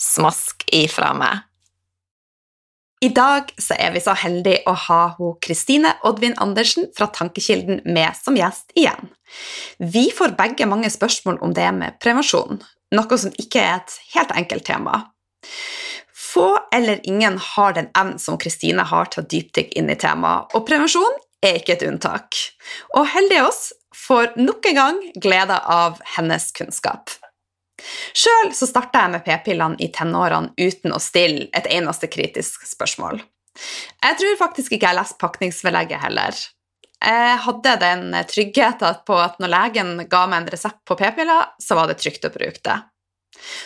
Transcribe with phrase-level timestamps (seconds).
[0.00, 1.44] smask ifra meg.
[3.04, 5.00] I dag er vi så heldige å ha
[5.44, 9.10] Kristine Oddvin Andersen fra Tankekilden med som gjest igjen.
[9.78, 12.62] Vi får begge mange spørsmål om det med prevensjon,
[12.96, 15.02] noe som ikke er et helt enkelt tema.
[16.36, 20.56] Få eller ingen har den evnen som Kristine har til å dypdykke inn i temaet,
[20.56, 22.40] og prevensjon er ikke et unntak.
[22.96, 23.62] Og heldige oss
[23.96, 27.12] får nok en gang glede av hennes kunnskap.
[28.16, 33.22] Sjøl starta jeg med p-pillene i tenårene uten å stille et eneste kritisk spørsmål.
[34.04, 36.36] Jeg tror faktisk ikke jeg leste pakningsvedlegget heller.
[36.96, 41.76] Jeg hadde den tryggheten på at når legen ga meg en resept på p-piller, så
[41.78, 42.76] var det trygt å bruke det.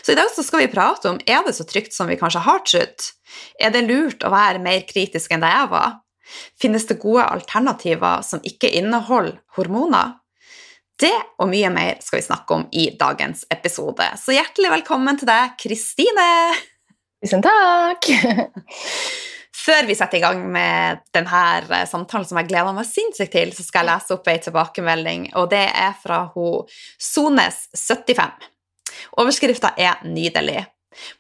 [0.03, 2.43] Så i dag så skal vi prate om er det så trygt som vi kanskje
[2.43, 3.11] har trodd.
[3.63, 6.01] Er det lurt å være mer kritisk enn det jeg var?
[6.61, 10.20] Finnes det gode alternativer som ikke inneholder hormoner?
[11.01, 14.05] Det og mye mer skal vi snakke om i dagens episode.
[14.21, 16.29] Så hjertelig velkommen til deg, Kristine!
[17.25, 18.09] Tusen takk!
[19.65, 23.53] Før vi setter i gang med denne eh, samtalen som jeg gleder meg sinnssykt til,
[23.57, 26.23] så skal jeg lese opp ei tilbakemelding, og det er fra
[27.09, 28.21] Sones75.
[29.21, 30.69] Overskrifta er 'Nydelig'.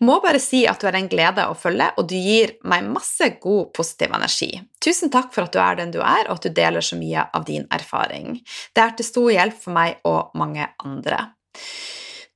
[0.03, 3.31] Må bare si at du er en glede å følge, og du gir meg masse
[3.42, 4.50] god, positiv energi.
[4.82, 7.28] Tusen takk for at du er den du er, og at du deler så mye
[7.36, 8.41] av din erfaring.
[8.75, 11.28] Det er til stor hjelp for meg og mange andre.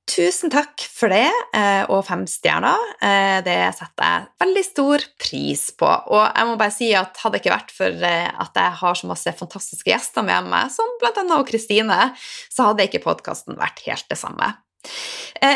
[0.05, 2.81] Tusen takk for det, eh, og fem stjerner.
[3.01, 5.89] Eh, det setter jeg veldig stor pris på.
[5.89, 9.01] Og jeg må bare si at hadde det ikke vært for eh, at jeg har
[9.01, 11.41] så masse fantastiske gjester med meg, som bl.a.
[11.49, 12.13] Kristine,
[12.53, 14.53] så hadde ikke podkasten vært helt det samme.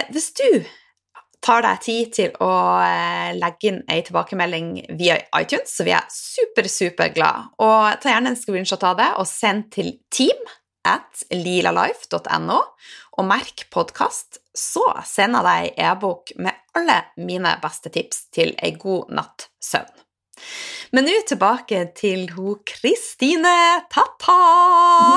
[0.08, 0.48] Hvis du
[1.44, 6.06] tar deg tid til å eh, legge inn ei tilbakemelding via iTunes, så vi er
[6.12, 7.52] super, super glad.
[7.62, 10.40] Og ta gjerne en screenshot av det og send til team
[10.88, 12.58] at lilalife.no,
[13.18, 18.72] og merk podkast, så sender jeg deg e-bok med alle mine beste tips til ei
[18.78, 20.04] god natt søvn.
[20.94, 24.38] Men nå tilbake til ho Kristine Tata!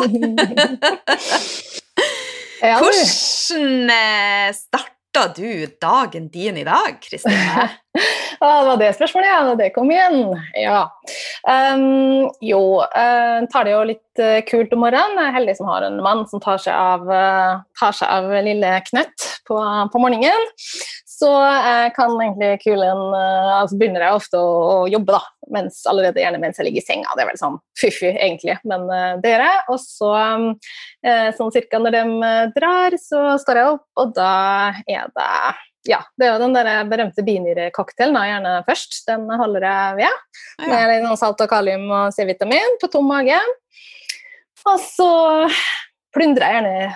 [2.61, 7.69] Hvordan starta start starta du dagen din i dag, Kristine?
[8.39, 9.55] det var det spørsmålet, ja.
[9.55, 10.37] Det kom igjen.
[10.55, 10.91] Ja.
[11.43, 15.19] Um, jo, uh, tar det jo litt uh, kult om morgenen.
[15.19, 18.31] Jeg er heldig som har en mann som tar seg av, uh, tar seg av
[18.45, 19.59] lille Knøtt på,
[19.91, 20.47] på morgenen.
[21.21, 25.49] Så jeg kan egentlig kulen altså begynner jeg ofte å, å, jobbe, da.
[25.53, 27.13] Mens, allerede gjerne mens jeg ligger i senga.
[27.13, 28.87] Det er vel sånn fiffi, egentlig, men
[29.21, 29.63] det gjør jeg.
[29.73, 30.11] Og så,
[31.37, 34.31] sånn cirka når de drar, så står jeg opp, og da
[34.87, 35.33] er det
[35.89, 38.99] ja, det er jo den der berømte binyrcocktailen gjerne først.
[39.07, 40.03] Den holder jeg ved.
[40.61, 40.67] Ja.
[40.69, 43.39] Med litt salt og kalium og C-vitamin på tom mage.
[44.69, 45.09] Og så
[46.13, 46.91] plundrer jeg gjerne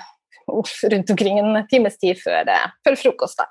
[0.94, 2.50] rundt omkring en times tid før,
[2.86, 3.44] før frokost.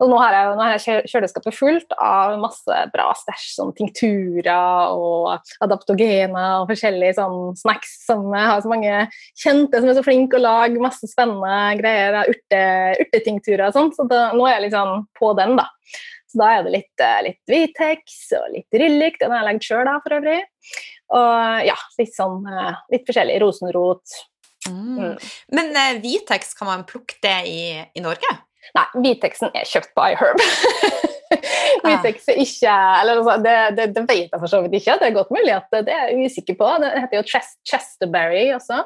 [0.00, 4.94] Og nå har jeg, nå har jeg kjøleskapet fullt av masse bra stæsj, som tinkturer
[4.96, 9.00] og adaptogener og forskjellige sånn snacks som jeg har så mange
[9.36, 12.22] kjente som er så flinke å lage masse spennende greier.
[12.28, 12.62] Urte,
[13.04, 15.68] urtetinkturer og sånn, så da, nå er jeg liksom på den, da.
[16.28, 19.64] Så da er det litt, eh, litt Vitex og litt Rillik, den har jeg lagd
[19.64, 20.40] sjøl for øvrig.
[21.16, 23.38] Og ja, litt sånn eh, litt forskjellig.
[23.40, 24.18] Rosenrot,
[24.66, 24.98] Mm.
[24.98, 25.16] mm.
[25.54, 27.60] Men uh, Vitex, kan man plukke det i,
[27.94, 28.34] i Norge?
[28.76, 30.42] Nei, Vitexen er kjøpt på iHerb.
[31.84, 34.96] Vitex er ikke eller altså, det, det, det, vet jeg for så vidt ikke.
[35.00, 36.68] Det er godt mulig at det er jeg usikker på.
[36.82, 37.40] Det heter jo
[37.70, 38.82] Chesterberry også.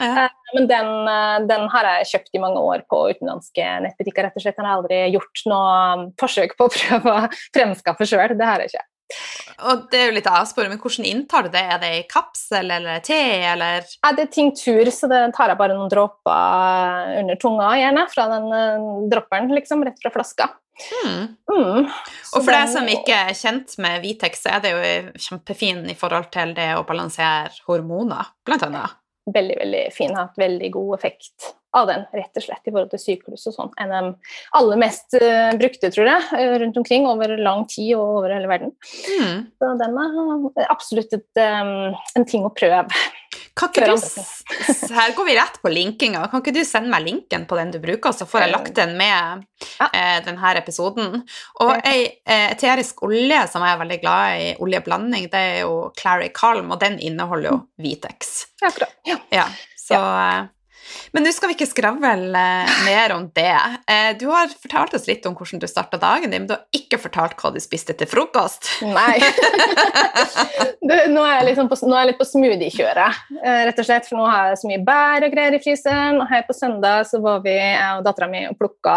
[0.00, 0.26] Ja.
[0.26, 4.28] Uh, men den, uh, den, har jeg kjøpt i mange år på utenlandske nettbutikker.
[4.28, 4.60] rett og slett.
[4.60, 8.36] Jeg har aldri gjort noe forsøk på å prøve å fremskaffe sjøl.
[8.38, 8.86] Det har jeg ikke.
[9.70, 11.62] Og det er jo litt avsporing, men hvordan inntar du det?
[11.62, 13.18] Er det i kapsel eller te,
[13.52, 13.86] eller?
[14.02, 18.28] Ja, det er tinktur, så det tar jeg bare noen dråper under tunga, gjerne, fra
[18.34, 20.50] den uh, dropperen, liksom, rett fra flaska.
[20.76, 21.22] Hmm.
[21.48, 21.86] Mm.
[21.86, 25.96] Og for deg som ikke er kjent med Vitex, så er det jo kjempefin i
[25.96, 28.98] forhold til det å balansere hormoner, blant annet.
[29.32, 30.12] Veldig, veldig fin.
[30.14, 33.56] Har hatt veldig god effekt av den, rett og slett, i forhold til syklus og
[33.56, 33.72] sånn.
[33.82, 37.94] En av de aller mest uh, brukte, tror jeg, eh, rundt omkring over lang tid
[37.98, 38.72] og over hele verden.
[39.20, 39.46] Mm.
[39.60, 42.86] Så den er absolutt et, um, en ting å prøve.
[43.56, 46.26] Her går vi rett på linkinga.
[46.30, 48.96] Kan ikke du sende meg linken på den du bruker, så får jeg lagt den
[48.98, 49.44] med
[49.80, 49.88] Ja.
[49.92, 51.22] eh, denne episoden?
[51.64, 55.90] Og ei eh, eterisk olje som jeg er veldig glad i, oljeblanding, det er jo
[55.96, 58.46] Clary Calm, og den inneholder jo Vitex.
[58.60, 58.92] Ja, akkurat.
[59.08, 59.16] Ja.
[59.32, 59.46] Ja,
[59.80, 60.44] så eh,
[61.14, 63.54] Men nå skal vi ikke skravle eh, mer om det.
[63.90, 66.64] Eh, du har fortalt oss litt om hvordan du starta dagen din, men du har
[66.76, 68.68] ikke fortalt hva du spiste til frokost.
[68.86, 69.18] Nei.
[70.88, 73.88] du, nå, er jeg liksom på, nå er jeg litt på smoothie-kjøret, eh, rett og
[73.88, 74.08] slett.
[74.08, 76.20] For nå har jeg så mye bær og greier i fryseren.
[76.22, 78.96] Og her på søndag så var vi, jeg og dattera mi, og plukka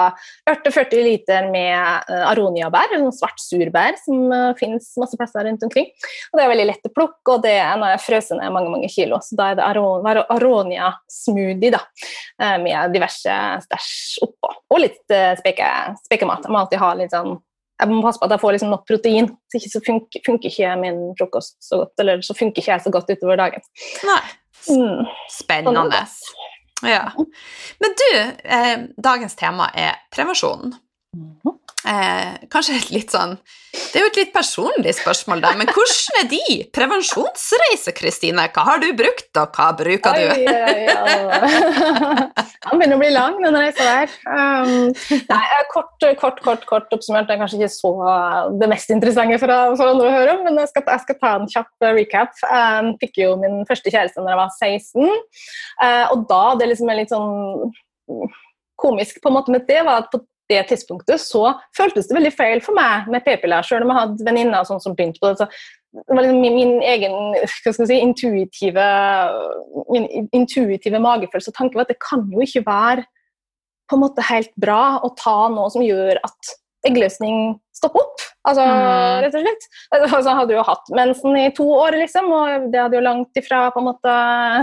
[0.49, 5.89] 40 liter med aroniabær, eller svart surbær, som finnes masse plasser rundt omkring.
[6.31, 8.71] Og det er veldig lett å plukke, og det er når jeg frøser ned mange
[8.73, 9.19] mange kilo.
[9.23, 13.35] Så da er det aron, aronia-smoothie da, uh, med diverse
[13.65, 14.51] stæsj oppå.
[14.73, 15.69] Og litt uh, speke,
[16.05, 16.47] spekemat.
[16.47, 17.37] Jeg må alltid ha litt sånn
[17.79, 20.73] jeg må passe på at jeg får liksom nok protein, så så funker, funker ikke
[20.81, 21.93] min frokost så godt.
[22.03, 23.63] Eller så funker ikke jeg så godt utover dagen.
[24.03, 24.19] Nei.
[24.67, 25.05] Mm.
[25.31, 26.01] Spennende.
[26.83, 27.11] Ja.
[27.79, 28.09] Men du,
[28.43, 30.75] eh, dagens tema er prevensjon.
[31.15, 31.59] Mhm.
[31.89, 33.37] Eh, kanskje et litt sånn
[33.71, 38.43] Det er jo et litt personlig spørsmål, da, men hvordan er de Prevensjonsreise, Kristine?
[38.53, 40.25] Hva har du brukt, og hva bruker du?
[42.67, 44.15] Den begynner å bli lang, den reisa der.
[44.27, 44.89] Um,
[45.31, 45.41] nei,
[45.71, 47.29] kort, kort, kort, kort oppsummert.
[47.29, 47.93] Det er kanskje ikke så
[48.59, 51.35] det mest interessante for, for andre å høre om, men jeg skal, jeg skal ta
[51.37, 52.41] en kjapp recap.
[52.43, 55.05] Jeg um, fikk jo min første kjæreste da jeg var 16,
[55.85, 57.63] uh, og da det liksom er litt sånn
[58.79, 62.31] komisk på en måte med det, var at på det tidspunktet så føltes det veldig
[62.33, 65.49] feil for meg med p-piller, selv om jeg hadde venninner sånn som begynte på det.
[65.89, 67.15] Det var liksom min, min egen
[67.49, 68.87] si, intuitive,
[69.89, 73.05] min intuitive magefølelse og tanke var at det kan jo ikke være
[73.89, 76.53] på en måte helt bra å ta noe som gjør at
[76.85, 78.18] eggløsning stopper opp.
[78.49, 79.21] Altså, Mm.
[79.23, 79.67] rett og slett.
[80.19, 83.61] Altså, hadde jo hatt mensen i to år, liksom, og det hadde jo langt ifra
[83.73, 84.13] på en måte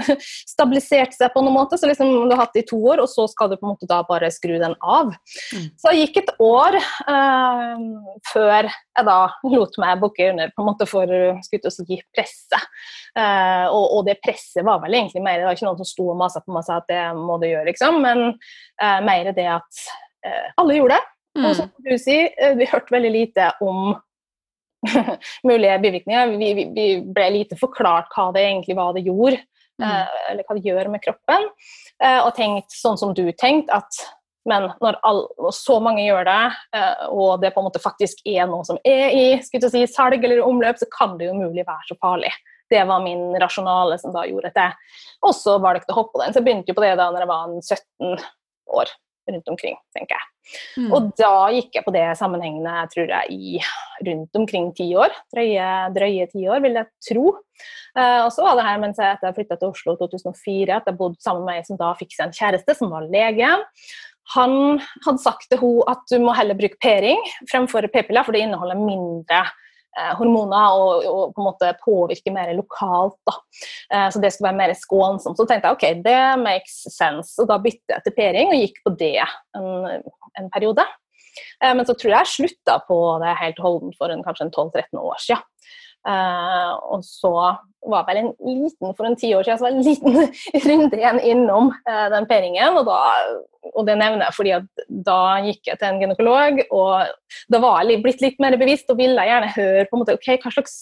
[0.55, 1.79] stabilisert seg på noen måte.
[1.79, 3.75] Så liksom, du har hatt det i to år, og så skal du på en
[3.75, 5.15] måte da bare skru den av.
[5.55, 5.69] Mm.
[5.79, 7.87] Så det gikk et år eh,
[8.33, 9.19] før jeg da
[9.53, 12.63] lot meg bukke under på en måte for å si, presse.
[13.17, 16.11] Eh, og, og det presset var vel egentlig mer Det var ikke noen som sto
[16.13, 19.33] og masa på meg og sa at det må du gjøre, liksom, men eh, mer
[19.37, 19.85] det at
[20.27, 21.13] eh, alle gjorde det.
[21.45, 21.85] Og som Mm.
[21.85, 23.97] du sier, eh, vi hørte veldig lite om
[25.45, 26.37] mulige bivirkninger.
[26.39, 29.43] Vi, vi, vi ble lite forklart hva det egentlig var det gjorde,
[29.77, 29.85] Mm.
[29.91, 31.43] eh, eller hva det gjør med kroppen.
[32.01, 33.99] Eh, og tenkt sånn som du tenkte, at
[34.49, 38.47] men når, all, så mange gjør det, eh, og det på en måte faktisk er
[38.47, 41.89] noe som er i skulle si, salg eller omløp, så kan det jo umulig være
[41.91, 42.31] så farlig.
[42.71, 44.73] Det var min rasjonale som da gjorde at jeg
[45.27, 46.33] også valgte å hoppe på den.
[46.33, 48.25] Så jeg begynte jo på det da når jeg var 17
[48.81, 48.95] år
[49.33, 50.27] rundt omkring, tenker jeg.
[50.79, 50.91] Mm.
[50.95, 55.15] Og da gikk jeg på det sammenhengende tror jeg, i rundt omkring ti år.
[55.35, 57.27] Drøye, drøye ti år, vil jeg tro.
[57.99, 60.91] Eh, og så var det her mens jeg etter flytta til Oslo i 2004, at
[60.91, 63.53] jeg bodde sammen med ei som da fikk seg en kjæreste som var lege.
[64.35, 68.43] Han hadde sagt til henne at du må heller bruke p-ring fremfor p-piller, for det
[68.47, 69.45] inneholder mindre
[70.19, 73.17] hormoner og, og på en måte påvirker mer lokalt.
[73.29, 73.37] Da.
[73.93, 75.39] Eh, så det skulle være mer skånsomt.
[75.39, 77.35] Så tenkte jeg ok, det makes sense.
[77.43, 79.19] Og da bytte jeg til p-ring og gikk på det
[79.57, 80.07] en,
[80.41, 80.85] en periode.
[81.63, 84.55] Eh, men så tror jeg jeg slutta på det helt holdent for en, kanskje en
[84.55, 85.53] 12-13 år siden.
[86.07, 87.33] Eh, og så
[87.87, 90.17] var vel en liten for en ti år siden, så var jeg en liten
[90.71, 92.81] runde igjen innom uh, den p-ringen.
[92.81, 92.91] Og,
[93.73, 97.87] og det nevner jeg fordi at da gikk jeg til en gynekolog, og da var
[97.87, 100.81] jeg blitt litt mer bevisst og ville gjerne høre på en måte, ok, hva slags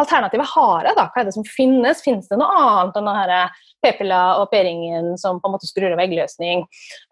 [0.00, 1.04] alternativer har jeg da?
[1.12, 2.02] Hva er det som finnes?
[2.04, 3.40] Finnes det noe annet enn denne
[3.82, 6.64] p-pilla og p-ringen som på en måte skrur av eggløsning?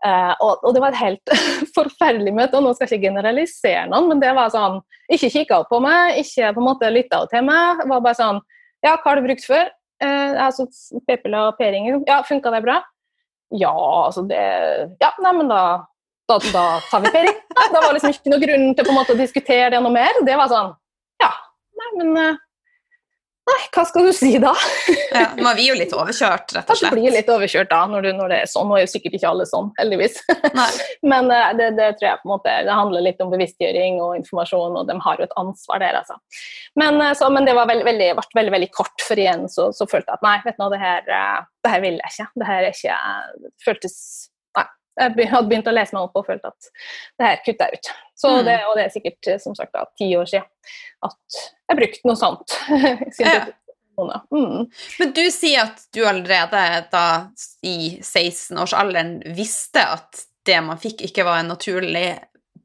[0.07, 1.35] Eh, og, og det var et helt
[1.77, 5.61] forferdelig møte, og nå skal jeg ikke generalisere noen, men det var sånn Ikke kikka
[5.63, 7.85] opp på meg, ikke på en måte lytta til meg.
[7.91, 8.41] var bare sånn
[8.85, 9.69] Ja, hva har du brukt før?
[10.01, 10.65] Eh, altså
[11.05, 12.05] p-pilla og p-ringen.
[12.09, 12.81] Ja, funka det bra?
[13.51, 13.75] Ja,
[14.07, 14.41] altså det
[15.03, 15.63] Ja, nei, men da
[16.31, 17.39] da, da tar vi p-ring.
[17.59, 20.21] Da var liksom ikke noe grunn til på en måte å diskutere det noe mer.
[20.27, 20.71] Det var sånn
[21.19, 21.33] Ja,
[21.81, 22.39] nei, men eh,
[23.49, 24.53] Nei, hva skal du si da?
[25.11, 26.93] Ja, man blir jo litt overkjørt, rett og slett.
[26.93, 28.69] Man blir litt overkjørt da, når, du, når det er sånn.
[28.71, 30.21] Nå er jo sikkert ikke alle sånn, heldigvis.
[31.13, 34.15] Men eh, det, det tror jeg på en måte, det handler litt om bevisstgjøring og
[34.21, 36.19] informasjon, og de har jo et ansvar der, altså.
[36.79, 39.71] Men, eh, så, men det var veldig, veldig, ble veldig, veldig kort, for igjen så,
[39.75, 42.15] så følte jeg at nei, vet du noe, det her, eh, det her vil jeg
[42.15, 42.29] ikke.
[42.43, 43.01] Det her er ikke
[43.67, 43.97] føltes
[44.99, 46.71] Jeg hadde begynt å lese meg opp og følt at
[47.19, 47.91] det her kutter jeg ut.
[48.21, 48.45] Så Mm.
[48.45, 50.45] det, og det er sikkert eh, som sagt da, ti år siden
[51.07, 51.39] at
[51.71, 52.59] jeg brukte noe sånt.
[53.21, 53.47] Ja.
[54.33, 54.71] Mm.
[54.99, 57.05] Men du sier at du allerede da
[57.63, 62.15] i 16-årsalderen visste at det man fikk, ikke var en naturlig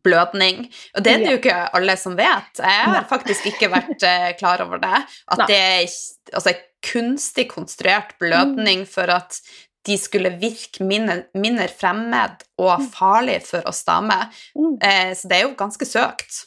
[0.06, 0.62] blødning.
[0.96, 2.62] Og det er det jo ikke alle som vet.
[2.62, 5.02] Jeg har faktisk ikke vært eh, klar over det.
[5.34, 5.84] At det er
[6.32, 6.54] altså,
[6.86, 9.42] kunstig konstruert blødning for at
[9.86, 14.30] de skulle virke mindre, fremmed og farlig for oss damer.
[14.58, 14.76] Mm.
[14.82, 16.46] Eh, så det er jo ganske søkt.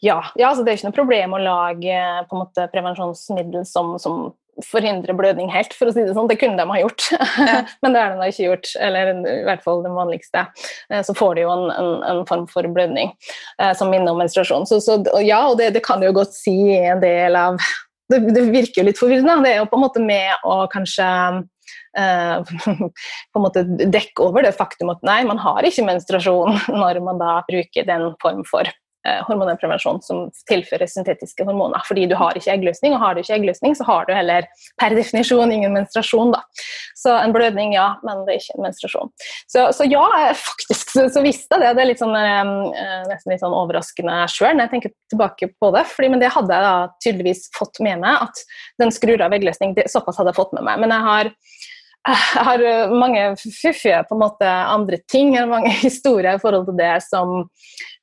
[0.00, 4.30] Ja, ja altså det er ikke noe problem å lage eh, måte prevensjonsmiddel som, som
[4.66, 6.28] forhindrer blødning helt, for å si det sånn.
[6.30, 7.06] Det kunne de ha gjort,
[7.40, 7.60] Ja.
[7.84, 8.72] men det har de da ikke gjort.
[8.80, 10.46] Eller i hvert fall den vanligste.
[10.90, 13.12] Eh, Så får de jo en, en, en form for blødning
[13.60, 14.68] eh, som minner om menstruasjon.
[14.68, 17.60] Så, så ja, og det, det kan jo godt si en del av
[18.10, 19.38] det, det virker jo litt forvirrende.
[19.44, 21.06] Det er jo på en måte med å kanskje
[23.32, 27.20] på en måte dekke over det faktum at nei, man har ikke menstruasjon når man
[27.22, 28.78] da bruker den form for eh,
[29.26, 31.80] hormonell prevensjon som tilfører syntetiske hormoner.
[31.88, 34.48] Fordi du har ikke eggløsning, og har du ikke eggløsning, så har du heller
[34.80, 36.34] per definisjon ingen menstruasjon.
[36.34, 36.42] da.
[36.98, 39.12] Så en blødning, ja, men det er ikke en menstruasjon.
[39.48, 40.04] Så, så ja,
[40.36, 41.72] faktisk så, så visste jeg det.
[41.78, 42.52] Det er litt sånn, eh,
[43.08, 45.86] nesten litt sånn overraskende sjøl når jeg tenker tilbake på det.
[45.94, 48.44] Fordi, men det hadde jeg da tydeligvis fått med meg, at
[48.82, 50.82] den skrur av eggløsning, det, såpass hadde jeg fått med meg.
[50.84, 51.34] Men jeg har
[52.00, 56.78] jeg har eh, mange fiffige på en måte andre ting, mange historier i forhold til
[56.80, 57.42] det som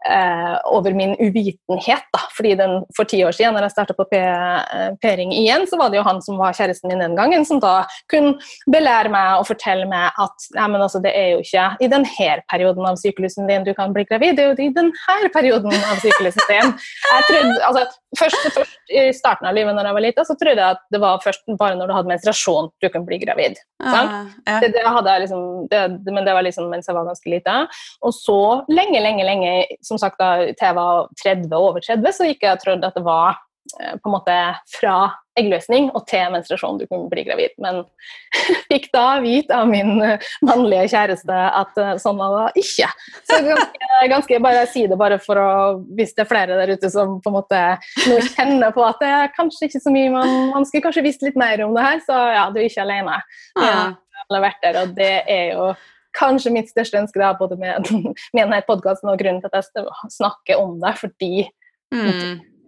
[0.06, 2.06] eh, over min uvitenhet.
[2.14, 2.22] Da.
[2.38, 5.90] Fordi den, For ti år siden, når jeg starta på eh, P-ring igjen, så var
[5.90, 8.36] det jo han som var kjæresten min den gangen, som da kunne
[8.72, 12.32] belære meg og fortelle meg at nei, men altså, det er jo ikke i denne
[12.52, 16.02] perioden av syklusen din du kan bli gravid, det er jo i denne perioden av
[16.04, 16.74] syklusen din.
[17.12, 17.86] Jeg trodde, altså,
[18.20, 21.02] først, først I starten av livet når jeg var lita, så trodde jeg at det
[21.04, 23.58] var først bare når du hadde menstruasjon du kunne bli gravid.
[23.84, 24.14] Sant?
[24.14, 24.60] Ah, ja.
[24.64, 27.58] Det, det liksom, det- men det var liksom mens jeg var ganske lita.
[28.02, 28.38] Og så
[28.70, 29.52] lenge, lenge, lenge,
[29.88, 32.90] som sagt da til jeg var 30 og over 30, så gikk jeg og trodde
[32.90, 33.38] at det var
[33.80, 34.36] eh, på en måte
[34.78, 34.98] fra
[35.38, 37.54] eggløsning og til menstruasjon du kunne bli gravid.
[37.62, 37.84] Men
[38.72, 42.90] fikk da vite av min eh, mannlige kjæreste at eh, sånn var det ikke.
[43.30, 45.50] Så ganske, ganske bare si det bare for å
[45.98, 47.62] Hvis det er flere der ute som på en måte
[48.08, 51.24] nå kjenner på at det er kanskje ikke så mye man, man skulle kanskje visst
[51.26, 53.22] litt mer om det her, så ja, du er ikke alene
[53.58, 53.78] Ja.
[54.28, 55.68] Jeg har vært der, og det er jo
[56.18, 57.88] kanskje mitt største ønske da, både med,
[58.34, 59.86] med denne podkasten og grunnen til at jeg
[60.18, 61.48] snakker om det, fordi
[61.88, 62.04] Mm.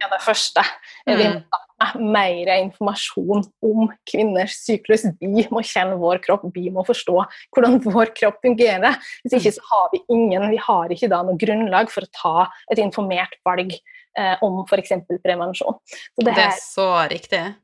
[0.00, 0.62] det er det første.
[1.04, 1.42] Vi Mm.
[1.44, 5.04] må ha mer informasjon om kvinners syklus.
[5.20, 7.18] Vi må kjenne vår kropp, vi må forstå
[7.52, 8.96] hvordan vår kropp fungerer.
[9.24, 12.48] Hvis ikke så har vi ingen, vi har ikke da noe grunnlag for å ta
[12.72, 13.74] et informert valg
[14.16, 14.92] eh, om f.eks.
[15.22, 15.76] prevensjon.
[15.84, 17.54] Så det Det er så riktig.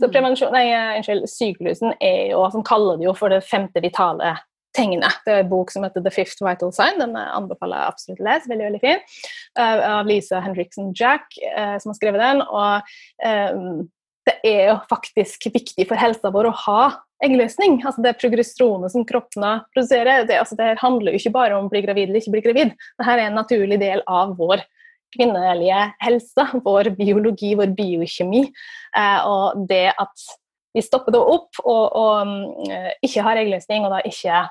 [0.00, 3.82] så prevensjon, nei, eh, unnskyld, syklusen er jo, som kaller det jo for det femte
[3.82, 4.36] vitale
[4.76, 5.18] tegnet.
[5.24, 8.28] Det er en bok som heter The Fifth Vital Sign, den anbefaler jeg absolutt å
[8.28, 9.02] lese, veldig, veldig fin,
[9.58, 12.44] eh, av Lisa Henriksen Jack, eh, som har skrevet den.
[12.46, 13.82] og eh,
[14.26, 16.80] det er jo faktisk viktig for helsa vår å ha
[17.22, 17.76] eggløsning.
[17.86, 21.70] Altså det progesteronet som kroppen produserer, det, altså det handler jo ikke bare om å
[21.70, 22.72] bli gravid eller ikke bli gravid.
[22.98, 24.64] Dette er en naturlig del av vår
[25.14, 28.42] kvinnelige helse, vår biologi, vår biokjemi.
[29.30, 30.26] Og det at
[30.76, 34.42] vi stopper det opp og, og mm, ikke har eggløsning, og da ikke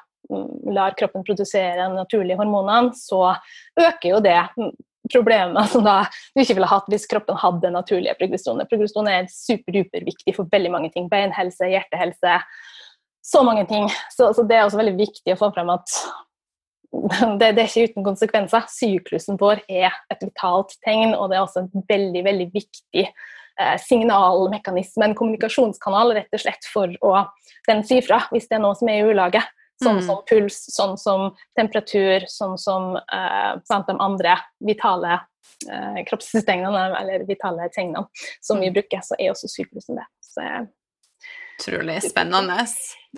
[0.75, 3.35] lar kroppen produsere de naturlige hormonene, så
[3.79, 4.71] øker jo det mm,
[5.11, 6.01] problemet som da
[6.33, 8.69] du ikke ville hatt hvis kroppen hadde naturlige progesteroner.
[8.69, 11.09] Progesteron er superduperviktig for veldig mange ting.
[11.11, 12.39] Beinhelse, hjertehelse,
[13.25, 13.89] så mange ting.
[14.13, 15.93] Så, så det er også veldig viktig å få frem at
[17.39, 18.67] det, det er ikke uten konsekvenser.
[18.71, 23.75] Syklusen vår er et vitalt tegn, og det er også en veldig, veldig viktig eh,
[23.81, 27.27] signalmekanisme, en kommunikasjonskanal, rett og slett for å
[27.65, 29.41] den si fra hvis det er noe som er i ulage.
[29.83, 30.05] Sånn Mm.
[30.05, 35.17] som puls, sånn som temperatur, sånn som eh, sant, de andre vitale
[35.67, 38.07] eh, kroppstegnene, eller vitale tegnene
[38.41, 40.05] som vi bruker, så er også syklusen det.
[40.23, 40.63] Så, eh,
[41.59, 42.65] Utrolig spennende.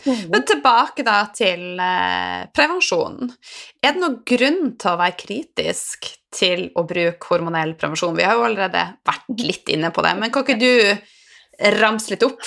[0.06, 0.30] mm.
[0.30, 3.32] Men tilbake da til eh, prevensjon.
[3.82, 8.18] Er det noen grunn til å være kritisk til å bruke hormonell prevensjon?
[8.18, 12.26] Vi har jo allerede vært litt inne på det, men kan ikke du ramse litt
[12.28, 12.42] opp?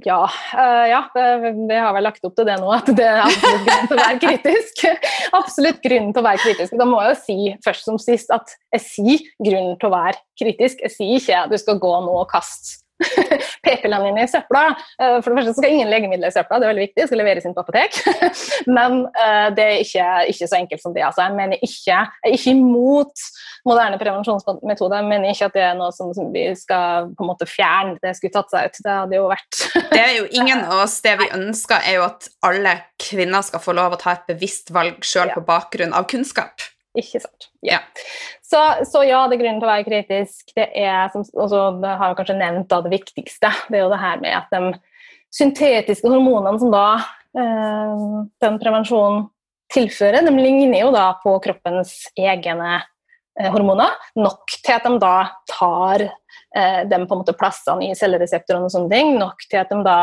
[0.00, 3.20] Ja, uh, ja det, det har vel lagt opp til det nå, at det er
[3.26, 4.84] absolutt grunn til å være kritisk.
[5.40, 6.76] absolutt grunn til å være kritisk.
[6.80, 10.16] Da må jeg jo si først som sist at jeg sier grunn til å være
[10.40, 10.80] kritisk.
[10.86, 12.81] Jeg sier ikke at du skal gå nå og kaste
[13.64, 14.62] p-pillene dine i søpla.
[15.00, 17.22] Eh, for det første skal ingen legemidler i søpla, det er veldig viktig, det skal
[17.22, 17.98] leveres inn på apotek.
[18.76, 21.04] Men uh, det er ikke, ikke, så enkelt som det.
[21.06, 23.26] Altså, jeg mener ikke, jeg er ikke imot
[23.68, 24.98] moderne prevensjonsmetoder.
[25.00, 27.96] Jeg mener ikke at det er noe som, som vi skal på en måte fjerne.
[28.02, 28.82] Det skulle tatt seg ut.
[28.82, 29.62] Det hadde jo vært
[29.94, 30.98] Det er jo ingen av oss.
[31.04, 34.72] Det vi ønsker, er jo at alle kvinner skal få lov å ta et bevisst
[34.74, 36.70] valg sjøl på bakgrunn av kunnskap.
[36.98, 37.48] Ikke sant.
[37.64, 37.78] Ja.
[38.44, 40.52] Så, så, ja, det er grunnen til å være kritisk.
[40.56, 43.52] Det er, som også, det har jeg kanskje nevnt, da, det viktigste.
[43.72, 44.74] Det er jo det her med at de
[45.32, 48.02] syntetiske hormonene som da eh,
[48.44, 49.30] den prevensjonen
[49.72, 53.96] tilfører, de ligner jo da på kroppens egne eh, hormoner.
[54.20, 55.16] Nok til at de da
[55.48, 59.14] tar eh, dem på en måte plassene i cellereseptorene og sånne ting.
[59.16, 59.98] Nok til at de da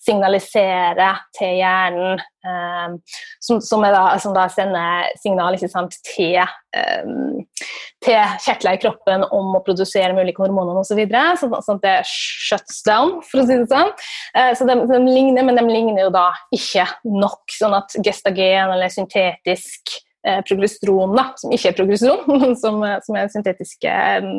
[0.00, 2.94] signalisere til hjernen, eh,
[3.42, 6.38] som, som, da, som, da, sender signal sant, til,
[6.76, 7.64] eh,
[8.00, 10.94] til kjertler i kroppen om å produsere de ulike hormonene osv.
[10.94, 13.92] Så videre, sånn, sånn at det shuts down, for å si det sånn.
[14.34, 18.72] Eh, så de, de, ligner, men de ligner jo da ikke nok, sånn at gestagen
[18.72, 20.00] eller syntetisk
[20.48, 24.32] progesteron, da, som ikke er progesteron, som, som er den syntetiske um,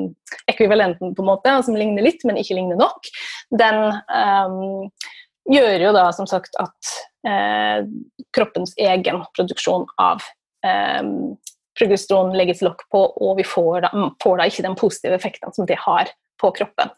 [0.51, 3.09] ekvivalenten, på en måte, og som ligner litt, men ikke ligner nok,
[3.57, 3.79] den
[4.11, 4.89] um,
[5.49, 6.93] gjør jo da som sagt at
[7.27, 7.81] uh,
[8.35, 10.21] kroppens egen produksjon av
[10.65, 11.33] um,
[11.79, 15.69] progesteron legges lokk på, og vi får da, får da ikke den positive effekten som
[15.69, 16.11] det har
[16.41, 16.89] på kroppen.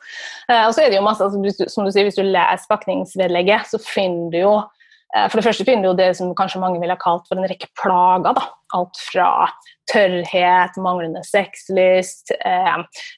[0.47, 3.67] Eh, og så er det jo masse, altså, som du sier, Hvis du leser pakningsvedlegget,
[3.67, 4.82] så finner du jo Eh,
[5.13, 7.69] for det første finner du det som kanskje mange ville ha kalt for en rekke
[7.77, 8.33] plager.
[8.33, 8.47] Da.
[8.73, 9.29] Alt fra
[9.91, 12.75] tørrhet, manglende sexlyst, eh,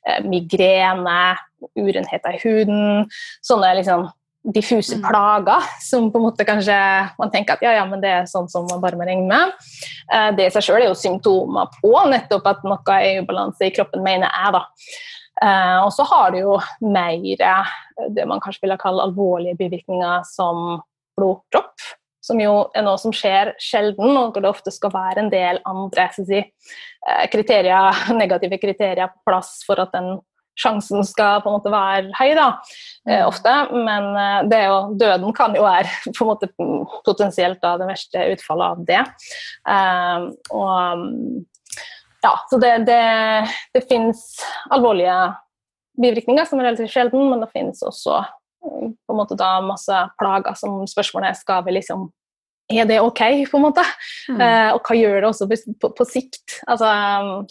[0.07, 1.35] eh, migrene,
[1.77, 3.09] urenheter i huden.
[3.45, 4.07] Sånne liksom
[4.53, 5.05] diffuse mm.
[5.07, 6.75] plager som på en måte kanskje
[7.17, 9.67] man tenker at ja, ja, men det er sånn som man bare må regne med.
[10.13, 13.69] Eh, det i seg sjøl er jo symptomer på nettopp at noe er i ubalanse
[13.69, 14.57] i kroppen, mener jeg.
[14.57, 14.65] da.
[15.45, 17.17] Eh, og så har du jo mer
[18.15, 20.81] det man kanskje ville kalle alvorlige bivirkninger som
[21.17, 21.87] blodpropp,
[22.25, 25.61] som jo er noe som skjer sjelden, og hvor det ofte skal være en del
[25.69, 30.17] andre si, eh, kriterier, negative kriterier på plass for at den
[30.55, 32.47] sjansen skal på en måte være høy, da,
[33.07, 33.25] eh, mm.
[33.27, 33.55] ofte.
[33.75, 36.51] Men eh, det er jo, døden kan jo være på en måte
[37.07, 39.03] potensielt da, det verste utfallet av det.
[39.67, 41.03] Um, og
[42.25, 43.01] ja, så det, det,
[43.75, 44.23] det finnes
[44.73, 45.17] alvorlige
[46.01, 48.23] bivirkninger som er relativt sjelden, men det finnes også
[48.65, 52.09] på en måte da masse plager som spørsmålet er skal vi liksom
[52.65, 53.83] er det ok, på en måte?
[54.25, 54.39] Mm.
[54.41, 55.45] Uh, og hva gjør det også
[55.81, 56.55] på, på sikt?
[56.65, 56.87] Altså,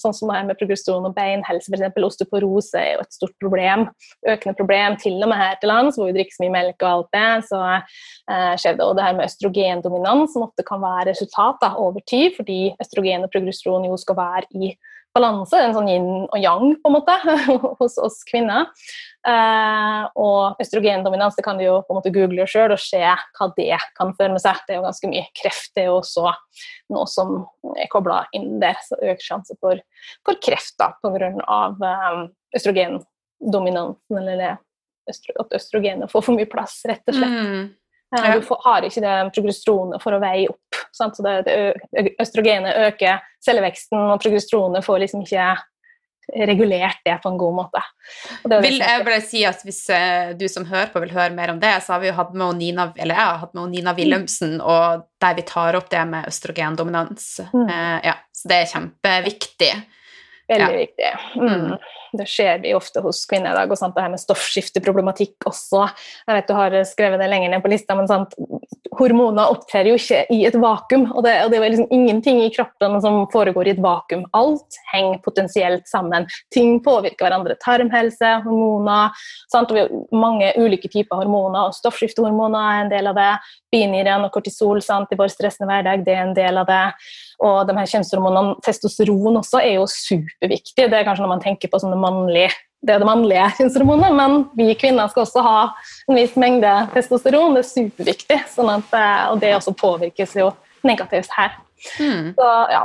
[0.03, 2.01] sånn som det her med progesteron og beinhelse, f.eks.
[2.09, 3.87] Osteoporose er jo et stort problem.
[4.27, 6.91] Økende problem til og med her til lands, hvor vi drikker så mye melk og
[6.91, 7.29] alt det.
[7.47, 11.71] Så uh, skjer det og det her med østrogendominans, som ofte kan være resultat da,
[11.79, 14.75] over tid, fordi østrogen og progesteron jo skal være i
[15.15, 17.15] balanse, en sånn yin og yang på en måte,
[17.81, 18.71] hos oss kvinner.
[19.25, 23.49] Eh, og østrogendominans det kan du jo på en måte google sjøl og se hva
[23.57, 24.61] det kan føre med seg.
[24.67, 25.71] Det er jo ganske mye kreft.
[25.77, 26.27] Det er jo også
[26.93, 27.37] noe som
[27.79, 29.81] er kobla inn der, så økt sjanse for,
[30.27, 31.33] for kreft da, pga.
[31.79, 34.59] Um, østrogendominansen, eller
[35.11, 37.41] at østrogenet får for mye plass, rett og slett.
[37.41, 37.65] Mm.
[38.15, 38.37] Ja.
[38.39, 40.84] Du har ikke det progesteronet for å veie opp.
[40.95, 41.17] Sant?
[41.19, 45.55] Så det, det, østrogenet øker celleveksten, og progesteronet får liksom ikke
[46.49, 47.81] regulert det på en god måte.
[48.65, 49.83] Vil jeg bare si at Hvis
[50.39, 52.61] du som hører på vil høre mer om det, så har vi jo hatt med
[52.61, 54.65] Nina, eller jeg har hatt med Nina Wilhelmsen, mm.
[54.65, 57.29] og der vi tar opp det med østrogendominans.
[57.53, 57.67] Mm.
[57.69, 59.75] Uh, ja, så det er kjempeviktig.
[60.49, 60.81] Veldig ja.
[60.81, 61.13] viktig.
[61.41, 61.77] Mm.
[62.19, 63.71] Det ser vi ofte hos kvinner i dag.
[63.71, 65.87] Og sant, det her med stoffskifteproblematikk også.
[66.29, 68.37] Jeg vet du har skrevet det lenger ned på lista, men sant,
[68.99, 71.07] hormoner opptrer jo ikke i et vakuum.
[71.13, 74.25] Og det, og det er liksom ingenting i kroppen som foregår i et vakuum.
[74.37, 76.29] Alt henger potensielt sammen.
[76.55, 77.57] Ting påvirker hverandre.
[77.63, 79.15] Tarmhelse, hormoner.
[79.53, 79.93] Sant, og vi har
[80.25, 83.31] mange ulike typer hormoner, og stoffskiftehormoner er en del av det.
[83.75, 86.85] Biniren og kortisol sant, i vår stressende hverdag, det er en del av det.
[87.45, 90.87] Og de her kjønnshormonene, testosteron også, er jo superviktig.
[90.87, 92.53] Det er kanskje når man tenker på sånne mannlige
[92.85, 95.59] det er det mannlige kjønnshormonet, men vi kvinner skal også ha
[96.09, 97.57] en viss mengde testosteron.
[97.57, 100.51] Det er superviktig, sånn at, eh, og det også påvirkes jo
[100.85, 101.57] negativt her.
[101.99, 102.35] Mm.
[102.37, 102.85] Så, ja.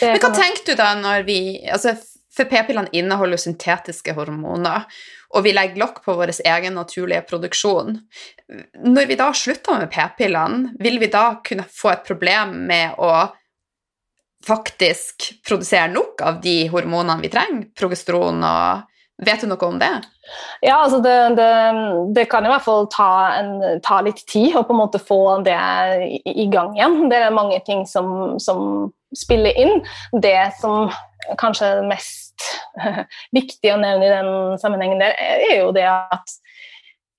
[0.00, 1.96] Men hva tenker du da når vi altså
[2.30, 4.84] For p-pillene inneholder syntetiske hormoner,
[5.34, 7.96] og vi legger lokk på vår egen naturlige produksjon.
[8.86, 13.10] Når vi da slutter med p-pillene, vil vi da kunne få et problem med å
[14.46, 18.86] faktisk produsere nok av de hormonene vi trenger, progesteron og
[19.20, 19.90] Vet du noe om det?
[20.64, 21.48] Ja, altså det, det,
[22.16, 25.20] det kan i hvert fall ta, en, ta, litt tid å på en måte få
[25.44, 25.56] det
[26.06, 27.02] i, i gang igjen.
[27.12, 29.82] Det er mange ting som, som spiller inn.
[30.24, 30.88] Det som
[31.40, 32.46] kanskje er mest
[33.36, 36.36] viktig å nevne i den sammenhengen der, er jo det at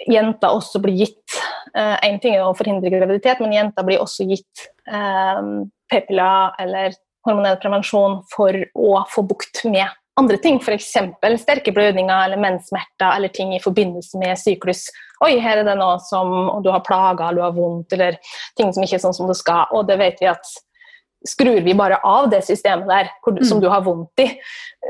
[0.10, 1.42] jenter også blir gitt
[1.78, 8.18] Én ting er å forhindre graviditet, men jenter blir også gitt p-piller eller hormonell prevensjon
[8.34, 9.88] for å få bukt med
[10.19, 10.93] andre ting, f.eks.
[11.41, 14.89] sterke blødninger eller menssmerter eller ting i forbindelse med syklus.
[15.24, 16.34] Oi, her er det noe som
[16.65, 18.17] du har plager, eller du har vondt, eller
[18.60, 19.69] ting som ikke er sånn som det skal.
[19.78, 20.54] Og det vet vi at
[21.28, 23.43] skrur vi bare av det systemet der mm.
[23.45, 24.26] som du har vondt i,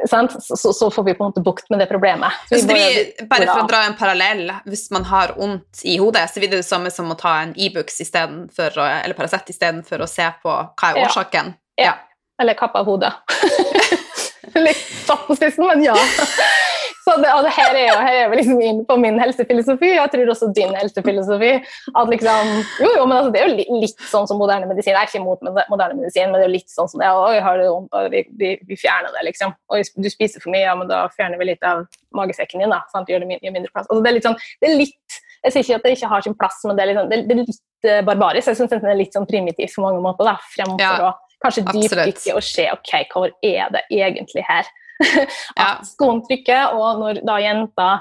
[0.08, 2.32] så, så, så, får vi på en måte bukt med det problemet.
[2.50, 6.30] Så det blir, bare for å dra en parallell, hvis man har vondt i hodet,
[6.32, 10.08] så blir det det samme som å ta en Ibux e eller Paracet istedenfor å
[10.08, 11.52] se på hva er årsaken.
[11.76, 11.92] Ja.
[11.92, 11.98] ja.
[12.42, 13.12] Eller kappe av hodet.
[14.68, 15.98] Litt satt på spissen, men ja.
[17.02, 19.90] Så det, og det her er jo her er vi liksom inn på min helsefilosofi,
[19.96, 21.52] og jeg tror også din helsefilosofi.
[21.98, 22.52] at liksom,
[22.84, 24.94] jo, jo, men altså, Det er jo litt, sånn som moderne medisin.
[24.94, 27.10] Jeg er ikke imot moderne medisin, men det er jo litt sånn som det.
[27.10, 29.56] Og vi, vi, vi, fjerner det, liksom.
[29.74, 31.88] Og du spiser for mye, ja, men da fjerner vi litt av
[32.18, 32.70] magesekken din.
[32.76, 33.10] da, sant?
[33.10, 33.90] Gjør det mindre plass.
[33.90, 36.22] Altså, det er litt sånn, det er litt, Jeg sier ikke at det ikke har
[36.22, 38.52] sin plass, men det er litt, sånn, det er, er litt uh, barbarisk.
[38.52, 41.66] Jeg syns det er litt sånn primitivt på mange måter, da, fremfor ja, å kanskje
[41.68, 44.70] dypdykke og se ok, hva er det egentlig her?
[45.58, 47.94] At skoen trykker, og når da jenta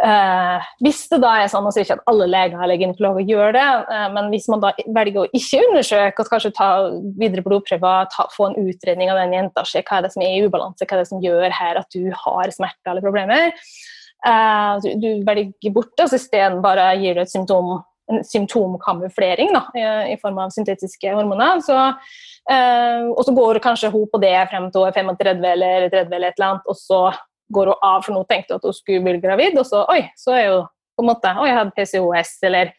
[0.00, 3.50] Uh, hvis det da er sånn, og sier ikke at alle leger eller gynekologer gjør
[3.52, 6.68] det, uh, men hvis man da velger å ikke undersøke, og kanskje ta
[7.20, 10.38] videre blodprøver, ta, få en utredning av den jenta, se hva er det som er
[10.38, 13.52] i ubalanse, hva er det som gjør her at du har smerter eller problemer,
[14.24, 17.74] uh, du, du, velger bort det, og isteden bare gir du et symptom,
[18.26, 19.62] symptomkamuflering da,
[20.10, 21.78] i, form av syntetiske hormoner, så
[22.50, 26.16] eh, og så går kanskje hun på det frem til hun er 35 eller 30
[26.18, 27.00] eller et eller annet, og så
[27.54, 30.02] går hun av, for nå tenkte hun at hun skulle bli gravid, og så oi,
[30.18, 30.68] så er hun
[31.00, 32.72] på en måte Oi, jeg hadde PCOS, eller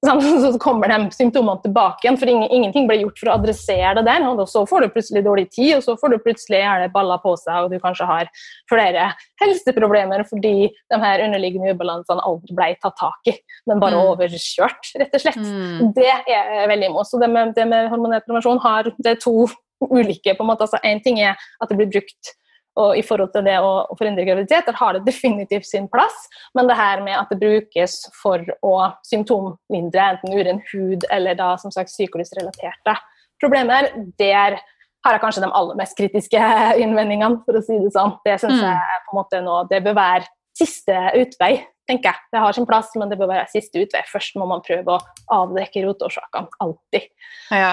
[0.42, 4.24] så kommer de symptomene tilbake igjen, for ingenting ble gjort for å adressere det der.
[4.24, 7.34] og Så får du plutselig dårlig tid, og så får du plutselig gjerne baller på
[7.36, 8.30] seg, og du kanskje har
[8.70, 9.10] flere
[9.42, 13.36] helseproblemer fordi de her underliggende ubalansene aldri ble tatt tak i,
[13.68, 14.12] men bare mm.
[14.14, 15.44] overkjørt, rett og slett.
[15.44, 15.92] Mm.
[15.96, 17.10] Det er veldig imot.
[17.10, 20.64] Så det med, det med hormonell prevensjon har det er to ulike på en måte.
[20.64, 22.36] altså Én ting er at det blir brukt
[22.80, 26.26] og i forhold til det å, forhindre graviditet, der har det definitivt sin plass.
[26.56, 28.74] Men det her med at det brukes for å
[29.06, 32.96] symptomlindre enten uren hud eller da som sagt syklusrelaterte
[33.40, 33.90] problemer,
[34.20, 34.60] der
[35.04, 36.50] har jeg kanskje de aller mest kritiske
[36.82, 38.16] innvendingene, for å si det sånn.
[38.26, 38.66] Det syns mm.
[38.66, 40.28] jeg på en måte nå, det bør være
[40.60, 41.54] siste utvei
[41.90, 42.28] tenker jeg.
[42.32, 44.02] Det har sin plass, men det bør være siste utvei.
[44.10, 45.00] Først må man prøve å
[45.40, 46.50] avdekke rotårsakene.
[46.62, 47.08] Alltid.
[47.50, 47.72] Ja,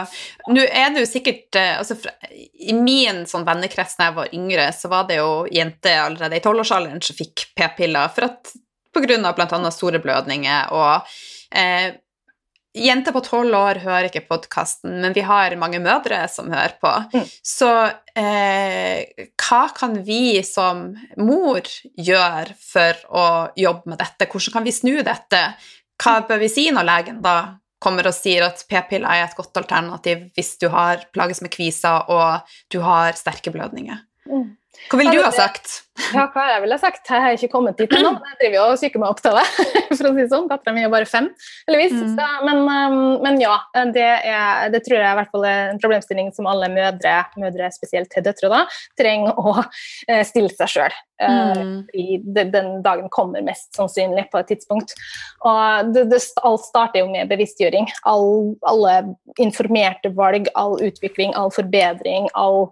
[0.50, 1.98] Nå er det jo sikkert eh, altså,
[2.32, 6.44] I min sånn vennekrets da jeg var yngre, så var det jo jenter allerede i
[6.44, 8.54] tolvårsalderen som fikk p-piller for at
[8.96, 9.34] pga.
[9.38, 9.72] bl.a.
[9.74, 11.12] store blødninger og
[11.54, 11.94] eh,
[12.78, 16.92] Jenter på tolv år hører ikke podkasten, men vi har mange mødre som hører på.
[17.14, 17.30] Mm.
[17.46, 17.72] Så
[18.18, 20.90] eh, hva kan vi som
[21.22, 21.66] mor
[21.98, 24.30] gjøre for å jobbe med dette?
[24.30, 25.42] Hvordan kan vi snu dette?
[25.98, 27.38] Hva bør vi si når legen da
[27.84, 32.10] kommer og sier at p-piller er et godt alternativ hvis du har plages med kviser
[32.14, 34.02] og du har sterke blødninger?
[34.30, 34.56] Mm.
[34.88, 35.87] Hva ville du ha sagt?
[36.14, 37.10] Ja, hva jeg ville sagt?
[37.10, 38.12] Jeg har ikke kommet dit ennå.
[38.30, 39.46] Jeg driver jo og psyker meg opp til det,
[39.98, 40.48] for å si det sånn.
[40.50, 41.30] Dattera mi er bare fem,
[41.68, 41.96] heldigvis.
[41.98, 42.20] Mm.
[42.48, 43.56] Men, um, men, ja,
[43.96, 47.72] det, er, det, tror jeg i hvert fall er en problemstilling som alle mødre, mødre
[47.76, 48.64] spesielt til døtre, da,
[49.00, 50.98] trenger å eh, stille seg sjøl.
[51.22, 52.30] Eh, mm.
[52.54, 54.94] Den dagen kommer mest sannsynlig på et tidspunkt.
[55.50, 57.90] Og det, det, alt starter jo med bevisstgjøring.
[58.10, 59.00] All, alle
[59.42, 62.68] informerte valg, all utvikling, all forbedring, all,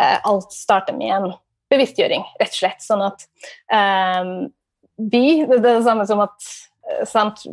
[0.00, 1.30] eh, alt starter med en
[1.72, 2.84] bevisstgjøring, rett og slett.
[2.84, 3.26] Sånn at
[3.72, 4.32] um,
[4.98, 6.48] vi Det er det samme som at
[6.90, 7.44] eh, sant,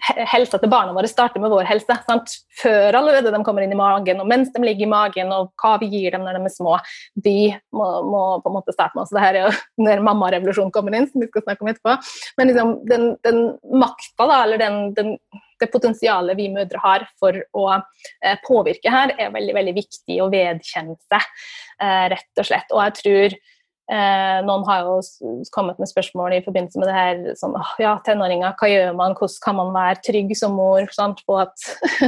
[0.00, 1.94] helsa til barna våre starter med vår helse.
[2.06, 2.32] Sant?
[2.60, 5.76] Før allerede de kommer inn i magen, og mens de ligger i magen, og hva
[5.82, 6.78] vi gir dem når de er små.
[7.24, 9.14] Vi må, må på en måte starte med oss.
[9.14, 9.52] Det her er jo
[9.86, 11.96] når mammarevolusjonen kommer inn, som vi skal snakke om etterpå.
[12.40, 15.16] Men liksom, den, den makta, da, eller den, den,
[15.60, 20.30] det potensialet vi mødre har for å eh, påvirke her, er veldig, veldig viktig å
[20.32, 21.30] vedkjenne seg,
[21.82, 22.70] eh, rett og slett.
[22.74, 23.40] Og jeg tror
[23.90, 25.00] Eh, noen har jo
[25.50, 27.16] kommet med spørsmål i forbindelse med det her.
[27.34, 29.16] sånn, ja, tenåringer, Hva gjør man?
[29.18, 31.56] Hvordan kan man være trygg som mor sant, på at,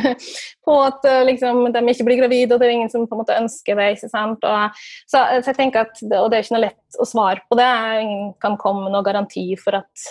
[0.66, 3.38] på at liksom, de ikke blir gravide, og det er ingen som på en måte
[3.38, 3.88] ønsker det.
[3.96, 4.46] ikke sant?
[4.46, 7.58] Og, så, så, jeg tenker at, Og det er ikke noe lett å svare på
[7.58, 7.70] det.
[8.04, 10.10] Ingen kan komme med noen garanti for at,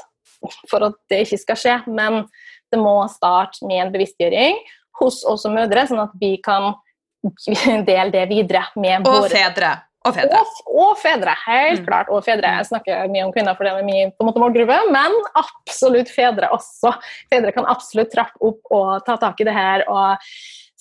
[0.68, 1.78] for at det ikke skal skje.
[1.88, 2.26] Men
[2.72, 4.60] det må starte med en bevisstgjøring
[5.02, 6.74] hos oss som mødre, sånn at vi kan
[7.90, 9.72] dele det videre med våre Og fedre.
[10.02, 10.40] Og fedre.
[10.40, 11.86] Og, og fedre, helt mm.
[11.86, 12.10] klart.
[12.10, 12.56] Og fedre.
[12.58, 16.10] Jeg snakker mye om kvinner, for det er min på en måte målgruppe, men absolutt
[16.10, 16.96] fedre også.
[17.30, 19.86] Fedre kan absolutt trappe opp og ta tak i det her.
[19.86, 20.18] og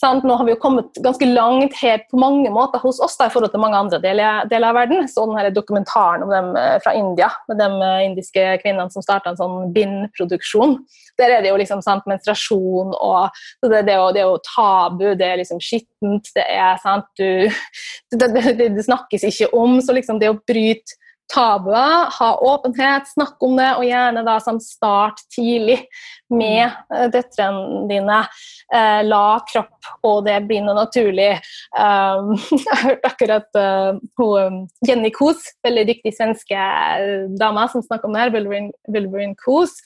[0.01, 0.25] Sant?
[0.25, 3.33] Nå har vi jo kommet ganske langt her på mange måter hos oss da, i
[3.35, 5.09] forhold til mange andre deler, deler av verden.
[5.11, 9.35] Så denne dokumentaren om dem eh, fra India, med de eh, indiske kvinnene som starta
[9.35, 10.79] en sånn bindproduksjon.
[11.21, 13.29] Der er det jo liksom sant, menstruasjon og
[13.67, 17.11] det, det, er jo, det, er jo, tabu, det er liksom skittent, det er sant
[17.21, 17.53] du,
[18.23, 19.83] det, det, snakkes ikke om.
[19.85, 20.97] Så liksom det å bryte
[21.31, 25.79] tabuer, ha åpenhet, snakke om det, og gjerne da sånn start tidlig
[26.31, 28.21] med uh, døtrene dine.
[28.71, 31.33] Uh, la kropp og det bli noe naturlig.
[31.75, 32.35] Um,
[32.67, 36.67] jeg hørte akkurat uh, hun, Jenny Kos, veldig dyktig svenske
[37.41, 39.77] dame som snakker om det her, Wilverin Kos.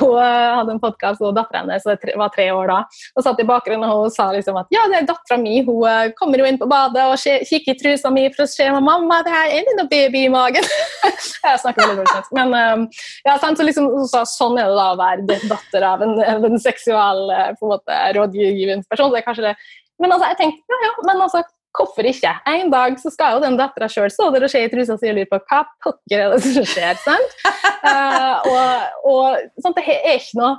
[0.00, 1.86] Hun hadde en podkast, og dattera hennes
[2.18, 2.78] var tre år da.
[3.14, 5.60] og satt i bakgrunnen og hun sa liksom at ja, det er dattera mi.
[5.66, 8.84] Hun kommer jo inn på badet og kikker i trusa mi for å se om
[8.84, 10.66] mamma, det her er noe baby i magen.
[11.44, 12.34] jeg snakker veldig dårlig svensk.
[12.36, 12.86] Men um,
[13.26, 17.28] ja, så liksom, så, sånn er det da å være datter av en, en seksual
[17.58, 19.12] på en måte, rådgivende person.
[19.12, 19.54] det er kanskje det.
[19.98, 21.42] Men altså, jeg tenkte ja, ja, men altså,
[21.78, 22.32] hvorfor ikke?
[22.48, 25.10] En dag så skal jo den dattera sjøl stå der og se i trusa si
[25.10, 26.98] og lure på hva pokker er det som skjer.
[27.04, 27.36] sant?
[27.84, 30.56] uh, og, og sånn, det er ikke noe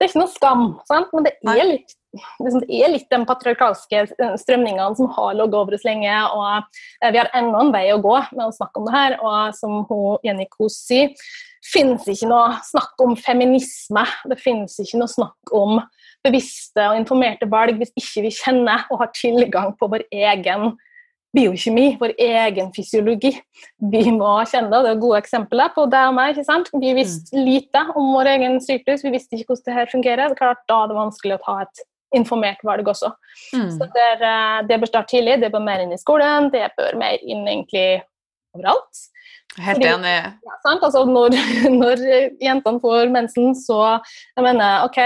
[0.00, 1.10] det er ikke noe skam, sant?
[1.12, 4.06] men det er litt liksom, det er litt den patriarkalske
[4.40, 6.14] strømningene som har ligget over oss lenge.
[6.32, 6.46] og
[7.02, 9.18] eh, Vi har ennå en vei å gå med å snakke om det her.
[9.20, 11.12] og Som hun, Jenny Kos sier,
[11.64, 14.04] finnes ikke noe snakk om feminisme.
[14.30, 15.80] Det finnes ikke noe snakk om
[16.24, 20.74] bevisste og informerte valg hvis ikke vi kjenner og har tilgang på vår egen
[21.36, 23.30] biokjemi, vår egen fysiologi.
[23.92, 24.80] Vi må kjenne det.
[24.86, 26.34] Det er gode eksempler på deg og meg.
[26.34, 26.72] ikke sant?
[26.74, 27.44] Vi visste mm.
[27.46, 30.26] lite om vår egen syklus, vi visste ikke hvordan det her fungerer.
[30.26, 31.84] Det er klart Da er det vanskelig å ta et
[32.18, 33.12] informert valg også.
[33.54, 33.68] Mm.
[33.76, 36.66] Så det, er, eh, det, bør starte tidlig, det bør mer inn i skolen, det
[36.78, 38.02] bør mer inn egentlig
[38.56, 39.04] overalt.
[39.60, 40.16] Helt enig.
[40.46, 41.36] Ja, altså, når,
[41.82, 42.04] når
[42.42, 43.80] jentene får mensen, så
[44.36, 44.98] jeg mener OK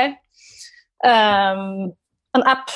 [1.04, 1.92] um,
[2.34, 2.72] En app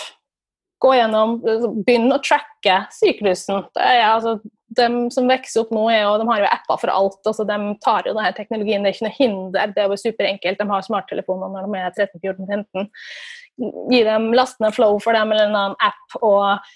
[0.82, 1.40] gå gjennom,
[1.86, 3.64] Begynn å tracke syklusen.
[3.74, 4.36] Det er, altså,
[4.78, 7.18] de som vokser opp nå, jo, de har jo apper for alt.
[7.26, 8.84] altså De tar jo denne teknologien.
[8.84, 10.60] Det er ikke noe hinder, det er jo superenkelt.
[10.60, 12.90] De har smarttelefoner når de er 13-14-15.
[13.90, 16.20] Gi dem lastende Flow for dem eller en annen app.
[16.20, 16.68] og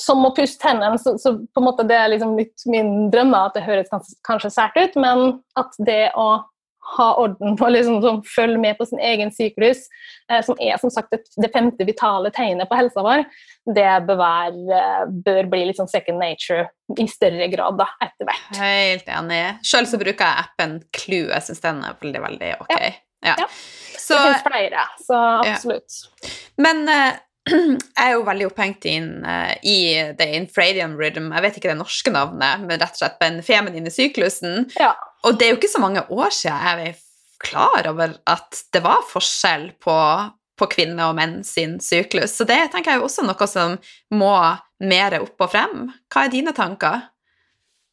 [0.00, 3.34] som å pusse tennene, så, så, på en måte det er liksom litt min drøm.
[3.38, 6.42] at Det høres kanskje, kanskje sært ut, men at det å
[6.96, 9.86] ha orden på liksom, som følge med på sin egen syklus,
[10.30, 13.24] eh, som er som sagt det, det, femte vitale tegnet på helsa vår,
[13.74, 16.66] det bør, være, eh, bør bli litt sånn second nature
[17.00, 18.60] i større grad da, etter hvert.
[18.60, 19.42] Helt enig.
[19.64, 21.30] Selv så bruker jeg appen Clue.
[21.32, 22.74] Jeg syns den er veldig, veldig ok.
[22.76, 22.92] Ja.
[23.30, 23.36] ja.
[23.46, 23.48] ja.
[24.04, 26.00] Så, det finnes flere, så absolutt.
[26.60, 27.14] Men uh,
[27.50, 29.78] jeg er jo veldig opphengt inn uh, i
[30.16, 31.30] the infradian rhythm.
[31.34, 34.70] Jeg vet ikke det norske navnet, men rett og slett den feminine syklusen.
[34.80, 34.94] Ja.
[35.24, 37.02] Og det er jo ikke så mange år siden jeg var
[37.44, 39.96] klar over at det var forskjell på,
[40.56, 42.36] på kvinner og menn sin syklus.
[42.38, 43.76] Så det tenker jeg er også noe som
[44.14, 44.34] må
[44.84, 45.90] mer opp og frem.
[46.12, 47.10] Hva er dine tanker?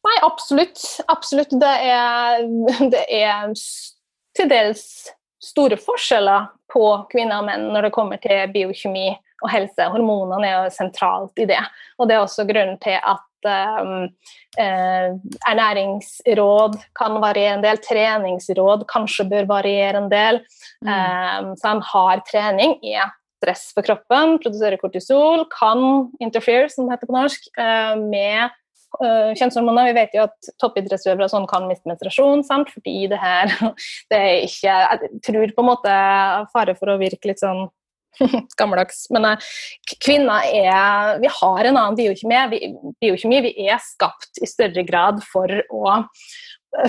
[0.02, 0.80] Nei, absolutt.
[1.12, 1.52] Absolutt.
[1.60, 2.46] Det er,
[2.92, 3.52] det er
[4.36, 4.86] til dels
[5.42, 9.10] store forskjeller på kvinner og menn når det kommer til biokjemi
[9.42, 9.90] og helse.
[9.92, 11.60] Hormonene er jo sentralt i det.
[11.98, 13.28] Og det er også grunnen til at
[13.82, 14.06] um,
[14.60, 15.08] eh,
[15.50, 20.40] ernæringsråd kan variere en del, treningsråd kanskje bør variere en del.
[20.84, 20.92] Mm.
[20.92, 22.96] Um, så en har trening i
[23.42, 28.52] stress for kroppen, produserer kortisol, kan interfere, som det heter på norsk, uh, med
[29.00, 29.90] uh, kjønnshormoner.
[29.90, 32.70] Vi vet jo at toppidrettsutøvere sånn kan miste menstruasjon, sant?
[32.74, 33.50] fordi det her
[34.12, 36.00] det er ikke Jeg tror på en måte
[36.54, 37.66] fare for å virke litt sånn
[38.58, 39.06] gammeldags.
[39.14, 39.50] Men uh,
[40.04, 42.40] kvinner er Vi har en annen biokjemi.
[42.52, 42.72] Vi,
[43.02, 43.42] biokjemi.
[43.48, 46.00] Vi er skapt i større grad for å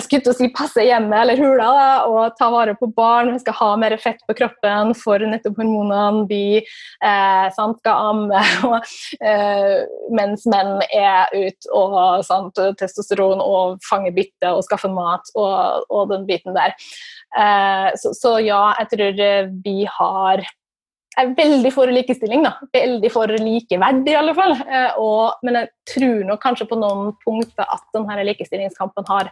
[0.00, 1.68] skulle si passe hjemme eller hula
[2.08, 3.32] og ta vare på barn.
[3.34, 6.24] Vi skal ha mer fett på kroppen for nettopp hormonene.
[6.30, 8.40] Vi eh, sant, skal amme.
[8.70, 9.84] Og, eh,
[10.14, 16.08] mens menn er ute og sant, testosteron og fange bytte og skaffe mat og, og
[16.14, 16.74] den biten der.
[17.36, 19.24] Eh, så, så, ja, jeg tror
[19.64, 20.46] vi har
[21.14, 22.44] jeg er veldig for likestilling.
[22.46, 24.56] da, Veldig for likeverd, i alle fall.
[24.66, 29.30] Eh, og, men jeg tror nok kanskje på noen punkter at denne likestillingskampen har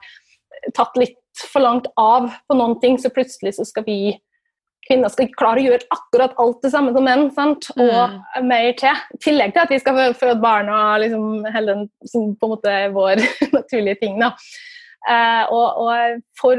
[0.77, 1.19] tatt litt
[1.49, 4.15] for langt av på noen ting, så plutselig så skal vi
[4.87, 7.69] kvinner skal klare å gjøre akkurat alt det samme som menn, sant?
[7.77, 8.49] og mm.
[8.49, 9.03] mer til.
[9.15, 12.55] I tillegg til at vi skal føde barn og liksom hele den som på en
[12.57, 13.23] måte er vår
[13.59, 14.19] naturlige ting.
[14.23, 14.33] da.
[15.11, 16.59] Eh, og, og, for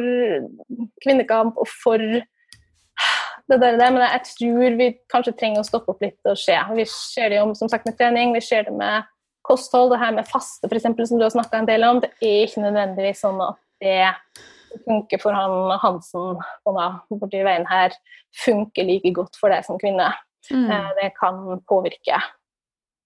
[1.04, 2.02] kvinnekamp og for
[3.52, 6.56] det der, det, men jeg tror vi kanskje trenger å stoppe opp litt og se.
[6.78, 9.10] Vi ser det jo som sagt med trening, vi ser det med
[9.44, 10.88] kosthold, det her med faste f.eks.
[10.88, 12.00] som du har snakka en del om.
[12.04, 14.14] Det er ikke nødvendigvis sånn at det
[14.88, 16.40] funker for han Hansen
[17.20, 17.94] borti veien her,
[18.46, 20.14] funker like godt for deg som kvinne.
[20.50, 20.72] mm.
[21.02, 22.18] det kan påvirke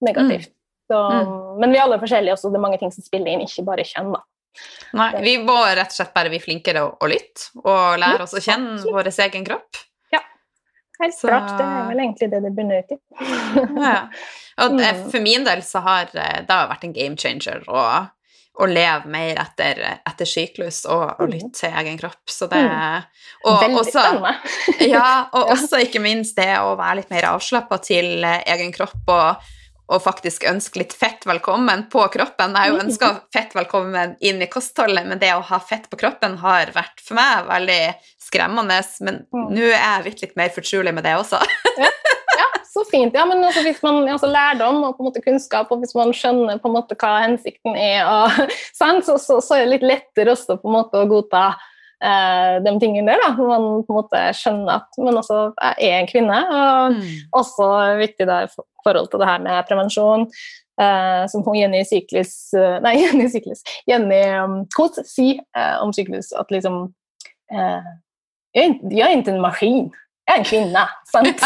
[0.05, 0.53] negativt.
[0.53, 0.55] Mm.
[0.87, 1.01] Så,
[1.59, 3.85] men vi er alle forskjellige også, det er mange ting som spiller inn, ikke bare
[3.85, 4.13] kjønn.
[4.15, 4.23] da.
[4.97, 8.41] Nei, vi må rett og slett bare bli flinkere å lytte og lære oss å
[8.41, 9.81] kjenne vår egen kropp.
[11.03, 11.27] Helt så...
[11.27, 11.55] klart.
[11.57, 12.99] Det er vel egentlig det det bunner ut i.
[13.87, 13.97] ja.
[14.57, 15.01] Og mm.
[15.11, 17.81] for min del så har det det vært en game changer å,
[18.57, 21.35] å leve mer etter, etter syklus og, og, mm.
[21.35, 22.23] lytte til egen kropp.
[22.25, 24.33] Så det og, Veldig også, spennende.
[24.95, 29.13] ja, og også ikke minst det å være litt mer avslappa til eh, egen kropp
[29.13, 29.53] og
[29.87, 32.55] og faktisk ønske litt fett velkommen på kroppen.
[32.55, 35.99] Jeg har jo ønska fett velkommen inn i kostholdet, men det å ha fett på
[35.99, 37.81] kroppen har vært for meg veldig
[38.27, 38.81] skremmende.
[39.07, 39.47] Men mm.
[39.55, 41.39] nå er jeg blitt litt mer fortrolig med det også.
[41.79, 41.91] ja.
[42.41, 43.15] ja, så fint.
[43.15, 46.11] Ja, men altså, hvis man altså, lærdom og på en måte kunnskap, og hvis man
[46.15, 50.35] skjønner på en måte hva hensikten er, og, så, så, så, er det litt lettere
[50.35, 51.47] også på en måte å godta
[52.03, 53.23] eh, de tingene der.
[53.23, 55.41] da, Man på en måte skjønner at man også
[55.73, 56.39] er en kvinne.
[56.51, 57.11] og mm.
[57.37, 57.67] Også
[58.01, 60.27] viktig da, i forhold til det her med prevensjon.
[60.77, 66.29] Eh, som Jenny Syklus eh, Nei, Jenny Syklus Jenny um, Kos sier eh, om syklus
[66.37, 66.83] at liksom
[67.49, 67.87] eh,
[68.53, 69.87] jeg er ikke en maskin
[70.27, 70.89] jag är en kvinna.
[71.11, 71.27] Sant?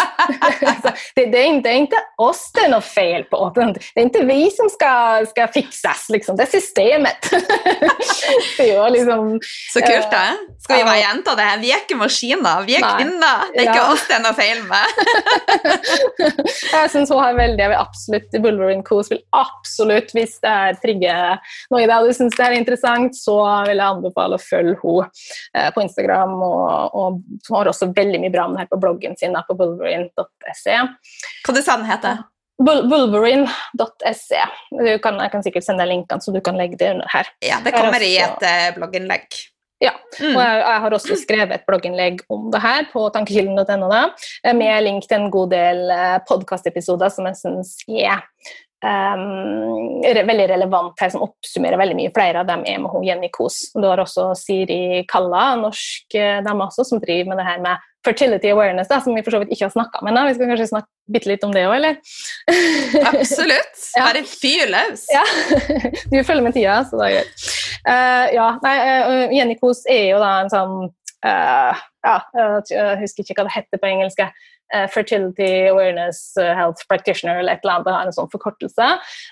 [1.15, 3.51] det, det, är inte, det är inte oss det är något fel på.
[3.55, 6.35] Det är inte vi som ska, ska fixas, liksom.
[6.35, 7.29] det är systemet.
[8.57, 9.39] det är liksom,
[9.73, 10.17] Så kult, det.
[10.17, 11.57] Eh, Skal vi bare gjenta det?
[11.61, 13.43] Vi er ikke maskiner, vi er nei, kvinner.
[13.53, 13.91] Det er ikke ja.
[13.93, 14.87] oss det er noe feil med.
[16.73, 20.81] jeg syns hun har veldig Jeg vil absolutt Bulverine Coos vil absolutt, hvis det er
[20.81, 23.37] trigger noe i deg, du syns det er interessant, så
[23.69, 25.07] vil jeg anbefale å følge henne
[25.53, 26.33] eh, på Instagram.
[26.49, 29.57] Og, og hun har også veldig mye bra med det her på bloggen sin på
[29.60, 30.77] bulverine.se.
[31.45, 32.23] Hva du sa den heter?
[32.62, 34.41] Bulverine.se.
[34.77, 37.31] Jeg kan sikkert sende deg linkene, så du kan legge det under her.
[37.43, 39.41] Ja, Det kommer i et uh, blogginnlegg.
[39.81, 40.36] Ja, mm.
[40.36, 44.84] og jeg, jeg, har også skrevet et blogginnlegg om det her på tankekilden.no eh, med
[44.86, 48.21] link til en god del uh, podkastepisoder som jeg syns er
[48.85, 52.13] um, veldig relevant her, som oppsummerer veldig mye.
[52.15, 53.63] Flere av dem er med hun Jenny Kos.
[53.75, 58.49] Du har også Siri Kalla, norsk dame også, som driver med det her med fertility
[58.49, 60.15] awareness, da, som vi for så vidt ikke har snakka med.
[60.17, 60.25] Da.
[60.27, 61.99] Vi skal kanskje snakke bitte litt om det òg, eller?
[63.11, 63.83] Absolutt.
[63.97, 65.05] Bare fyr løs.
[65.13, 65.25] Ja.
[66.09, 67.45] du følger med tida, så det er greit.
[67.81, 70.75] Uh, ja, nei, uh, Jenny Kos er jo da en sånn
[71.25, 72.17] uh, ja,
[72.69, 74.21] Jeg husker ikke hva det heter på engelsk.
[74.93, 77.88] Fertility Awareness Health Practitioner eller et eller annet.
[77.88, 78.89] Det har en sånn forkortelse.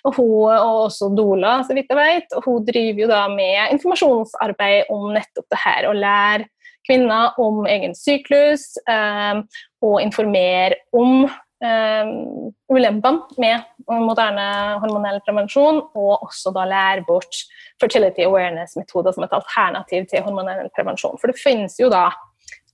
[0.08, 2.38] Og hun og også Dola, så vidt jeg vet.
[2.38, 5.90] Og hun driver jo da med informasjonsarbeid om nettopp det her.
[5.90, 6.50] Å lære
[6.88, 9.44] kvinner om egen syklus um,
[9.86, 12.14] og informere om um,
[12.72, 14.48] ulempene med moderne
[14.84, 17.44] hormonell prevensjon, og også da lære bort
[17.82, 21.18] fertility awareness-metoder som et alternativ til hormonell prevensjon.
[21.22, 22.10] For det finnes jo da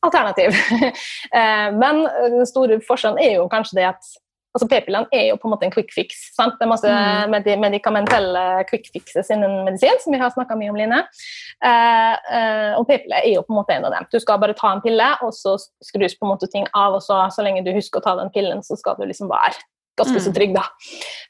[0.10, 0.56] alternativ.
[1.36, 4.08] Eh, men den store forskjellen er jo kanskje det at
[4.56, 6.20] altså P-pillene er jo på en måte en quick fix.
[6.36, 6.56] Sant?
[6.60, 7.36] Det er masse mm.
[7.60, 11.02] medikamentelle quick fixes innen medisin, som vi har snakka mye om, Line.
[11.66, 14.08] Uh, og p-piller er jo på en måte en av dem.
[14.14, 17.04] Du skal bare ta en pille, og så skrus på en måte ting av, og
[17.04, 19.60] så, så lenge du husker å ta den pillen, så skal du liksom være
[19.98, 20.36] ganske så mm.
[20.36, 20.64] trygg, da.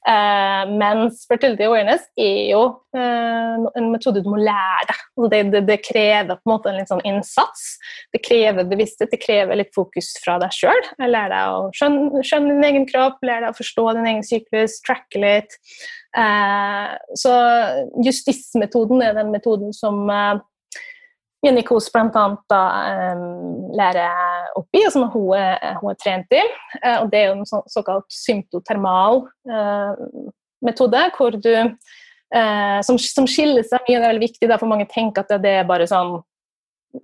[0.05, 2.61] Uh, mens fertility awareness er jo
[2.97, 5.03] uh, en metode du må lære deg.
[5.15, 7.65] Altså det, det, det, krever på en måte en litt sånn innsats.
[8.13, 10.81] Det krever bevissthet, det krever litt fokus fra deg sjøl.
[11.01, 14.79] Lære deg å skjønne, skjønne, din egen kropp, lære deg å forstå din egen syklus,
[14.85, 15.59] tracke litt.
[16.15, 17.31] Uh, så
[18.05, 20.05] justismetoden er den metoden som
[21.45, 22.25] Jenny Kos bl.a.
[23.13, 24.09] Um, lærer
[24.55, 26.43] opp i, og som hun er, hun er trent i.
[26.81, 30.05] Uh, og Det er jo en så, såkalt symptotermal eh,
[30.65, 33.97] metode, hvor du, eh, som, som, skiller seg mye.
[33.97, 36.17] Det er veldig viktig, for mange tenker at det er bare sånn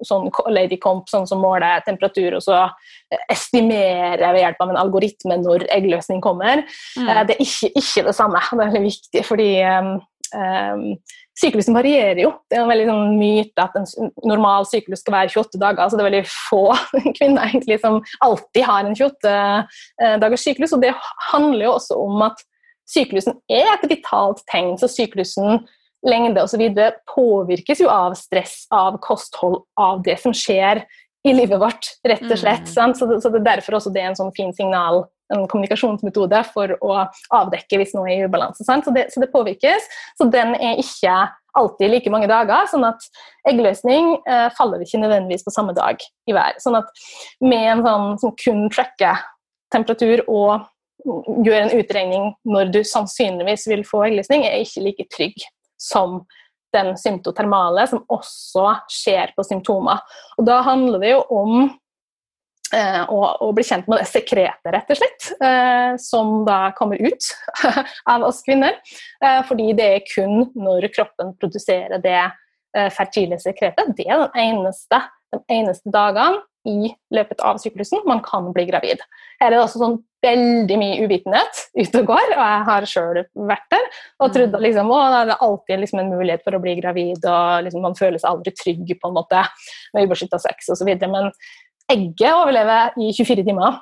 [0.07, 2.61] sånn Lady Comp, sånn som måler temperatur, og så
[3.31, 6.63] estimerer ved hjelp av en algoritme når eggløsning kommer.
[6.95, 7.09] Mm.
[7.27, 8.39] Det er ikke, ikke, det samme.
[8.39, 9.91] Det er veldig viktig, fordi um,
[10.37, 10.85] um,
[11.39, 12.31] Syklusen varierer jo.
[12.49, 15.89] Det er en veldig sånn myte at en normal syklus skal være 28 dager.
[15.89, 16.63] så Det er veldig få
[17.17, 20.75] kvinner egentlig som alltid har en 28 eh, dagers syklus.
[20.75, 20.91] og Det
[21.31, 22.43] handler jo også om at
[22.91, 24.75] syklusen er et vitalt tegn.
[24.77, 25.63] så syklusen
[26.07, 26.63] lengde osv.
[27.13, 30.83] påvirkes jo av stress, av kosthold, av det som skjer
[31.27, 32.65] i livet vårt, rett og slett.
[32.73, 32.95] Mm.
[32.97, 36.73] Så, så, det er derfor også det er en sånn fin signal en kommunikasjonsmetode for
[36.83, 36.95] å
[37.33, 38.65] avdekke hvis noe er i ubalanse.
[38.65, 39.87] Så det, så, det, påvirkes.
[40.19, 41.15] Så den er ikke
[41.57, 42.67] alltid like mange dager.
[42.71, 43.05] sånn at
[43.49, 46.59] eggløsning eh, faller ikke nødvendigvis på samme dag i hver.
[46.63, 46.91] Sånn at
[47.43, 49.23] med en sånn som kun tracker
[49.71, 50.67] temperatur og
[51.45, 55.47] gjør en utregning når du sannsynligvis vil få eggløsning, er ikke like trygg
[55.81, 56.21] som
[56.75, 60.01] den symptotermale, som også skjer på symptomer.
[60.37, 61.71] Og Da handler det jo om
[62.71, 67.31] og, og, bli kjent med det sekretet, rett og slett, eh, som da kommer ut
[68.13, 68.77] av oss kvinner.
[69.23, 74.45] Eh, fordi det er kun når kroppen produserer det eh, fertile sekretet, det er den
[74.45, 75.03] eneste,
[75.35, 79.01] den eneste dagene i løpet av syklusen man kan bli gravid.
[79.41, 83.19] Her er det også sånn veldig mye uvitenhet ute og går, og jeg har sjøl
[83.49, 83.87] vært der
[84.21, 84.33] og mm.
[84.35, 87.81] trodde liksom, å, det er alltid liksom en mulighet for å bli gravid, og liksom,
[87.87, 89.41] man føler seg aldri trygg på en måte
[89.95, 90.91] med ubeskytta sex osv.
[91.01, 91.31] Men
[91.91, 93.79] egget overlever i 24 timer.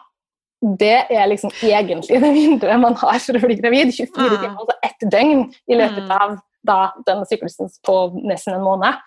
[0.60, 3.94] Det er liksom egentlig det vinduet man har for å bli gravid.
[3.96, 4.38] 24 mm.
[4.44, 6.16] timer, altså ett døgn i løpet mm.
[6.18, 6.38] av
[6.68, 9.00] da, denne syklusen på nesten en måned.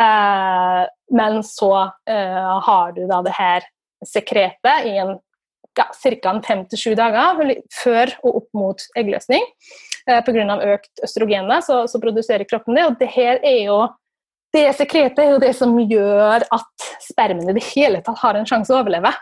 [0.00, 1.72] Eh, men så
[2.08, 3.68] eh, har du da det her
[4.08, 5.18] sekretet i en
[5.78, 6.34] ja, ca.
[6.44, 9.44] fem til sju dager før og opp mot eggløsning.
[10.08, 10.58] Eh, Pga.
[10.74, 13.78] økt østrogenet så, så, produserer kroppen det, og det her er jo
[14.52, 18.48] det sekretet er jo det som gjør at spermen i det hele tatt har en
[18.48, 19.12] sjanse å overleve.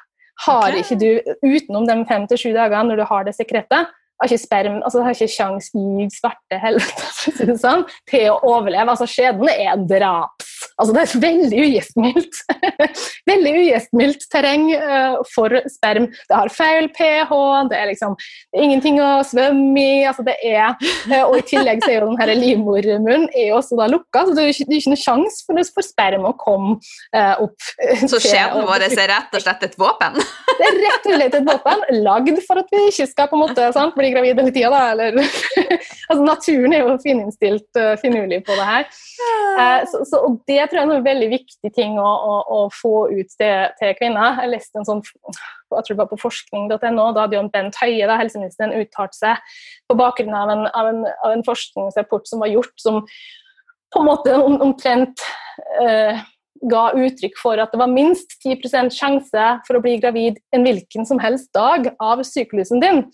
[0.46, 0.82] Har okay.
[0.82, 4.42] ikke du, utenom de fem til sju dagene når du har det sekretet, har ikke
[4.42, 8.92] sperm, altså har ikke sjans i svarte helvete sånn, til å overleve.
[8.92, 10.49] Altså Skjeden er draps.
[10.80, 12.38] Altså Det er veldig ugjestmildt.
[13.30, 16.08] veldig ugjestmildt terreng uh, for sperm.
[16.08, 17.32] Det har feil pH,
[17.70, 18.16] det er liksom
[18.56, 20.04] ingenting å svømme i.
[20.08, 20.72] altså det er,
[21.10, 24.46] uh, Og i tillegg så er jo den livmormunnen er også da lukka, så det
[24.46, 26.78] er ikke, ikke noen sjanse for, for, sperm å komme
[27.16, 27.68] uh, opp.
[28.10, 30.16] så skjeden vår er rett og slett et våpen?
[30.60, 33.44] det er rett og slett et våpen lagd for at vi ikke skal på en
[33.44, 34.82] måte sant, bli gravid hele tida, da.
[34.94, 35.20] Eller,
[36.10, 38.88] altså naturen er jo fininnstilt finurlig på det her.
[39.90, 42.94] Så, så, og det tror jeg er en veldig viktig ting å, å, å få
[43.12, 44.40] ut til, til, kvinner.
[44.42, 48.08] Jeg leste en sånn jeg tror det var på forskning.no, da hadde jo Bent Høie,
[48.08, 49.38] da, helseministeren, uttalt seg
[49.86, 53.04] på bakgrunn av en, av, en, av en, forskningsrapport som var gjort, som
[53.94, 55.22] på en måte om, omtrent
[55.82, 56.18] eh,
[56.68, 61.06] ga uttrykk for at det var minst 10% sjanse for å bli gravid en hvilken
[61.08, 63.04] som helst dag av syklusen din.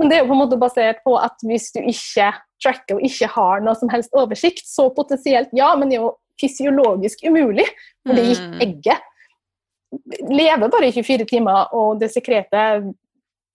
[0.00, 3.06] Men det er jo på en måte basert på at hvis du ikke tracker og
[3.06, 7.66] ikke har noe som helst oversikt, så potensielt ja, men det er jo fysiologisk umulig.
[8.06, 8.60] Fordi mm.
[8.66, 9.12] egget
[10.28, 12.92] lever bare i 24 timer, og det sekretet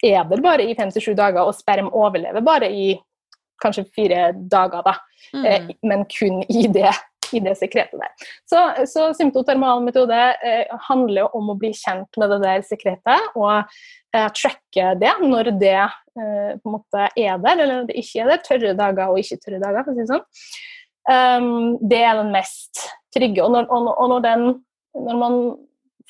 [0.02, 2.96] er der bare i 5-7 dager, og sperm overlever bare i
[3.62, 4.98] kanskje fire dager, da.
[5.34, 5.46] Mm.
[5.46, 6.94] Eh, men kun i det,
[7.32, 8.28] i det sekretet der.
[8.50, 13.62] Så, så symptotermal metode eh, handler om å bli kjent med det der sekretet, og
[14.16, 18.34] eh, tracke det når det eh, på en måte er der, eller det ikke er
[18.34, 18.44] der.
[18.48, 20.28] Tørre dager og ikke tørre dager, for å si det sånn.
[21.10, 22.84] Um, det er den mest
[23.16, 23.44] trygge.
[23.44, 24.48] Og når, og, og når, den,
[25.08, 25.38] når man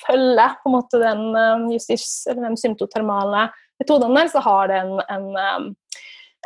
[0.01, 3.47] følger på en måte den um, justis- eller den symptotermale
[3.79, 5.69] metoden der, så har det en, en, um,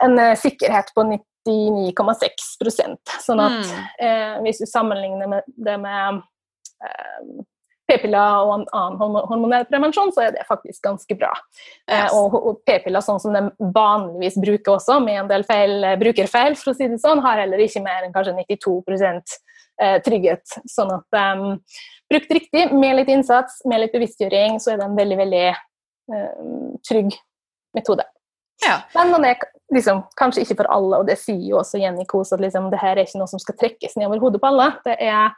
[0.06, 2.48] en uh, sikkerhet på 99,6
[3.22, 3.82] Sånn at mm.
[4.02, 6.22] eh, hvis du sammenligner med det med
[6.82, 7.44] eh,
[7.90, 11.32] p-piller og en annen hormonell prevensjon, så er det faktisk ganske bra.
[11.88, 12.16] Eh, yes.
[12.16, 13.44] og, og p-piller sånn som de
[13.76, 17.44] vanligvis bruker også, med en del feil, eh, brukerfeil, for å si det sånn, har
[17.44, 18.80] heller ikke mer enn kanskje 92
[19.82, 20.58] eh, trygghet.
[20.72, 21.46] Sånn at um,
[22.12, 26.68] brukt riktig, med litt innsats, med litt bevisstgjøring, så er det en veldig, veldig um,
[26.86, 27.14] trygg
[27.78, 28.08] metode.
[28.66, 28.80] Ja.
[28.96, 32.34] Men det er liksom, kanskje ikke for alle, og det sier jo også Jenny Kos
[32.34, 34.72] at liksom, det her er ikke noe som skal trekkes ned over hodet på alle.
[34.88, 35.36] Det er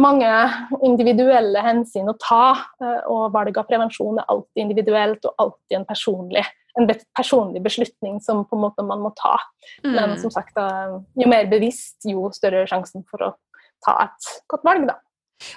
[0.00, 0.30] mange
[0.86, 2.56] individuelle hensyn å ta.
[2.82, 6.44] Eh, og valg av prevensjon er alltid individuelt og alltid en personlig,
[6.78, 9.36] en personlig beslutning som på en måte man må ta.
[9.84, 9.94] Mm.
[9.94, 13.34] Men som sagt, jo mer bevisst, jo større sjansen for å
[13.84, 14.98] ta et godt valg, da.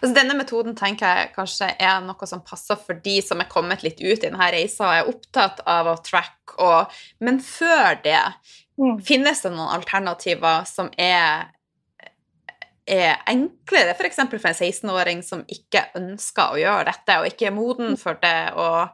[0.01, 3.83] Altså, denne metoden tenker jeg kanskje er noe som passer for de som er kommet
[3.85, 8.19] litt ut i denne reisa og er opptatt av å track og Men før det,
[8.81, 8.97] mm.
[9.05, 11.53] finnes det noen alternativer som er
[12.87, 14.21] er enklere, f.eks.
[14.23, 18.19] For, for en 16-åring som ikke ønsker å gjøre dette, og ikke er moden for
[18.23, 18.87] det, og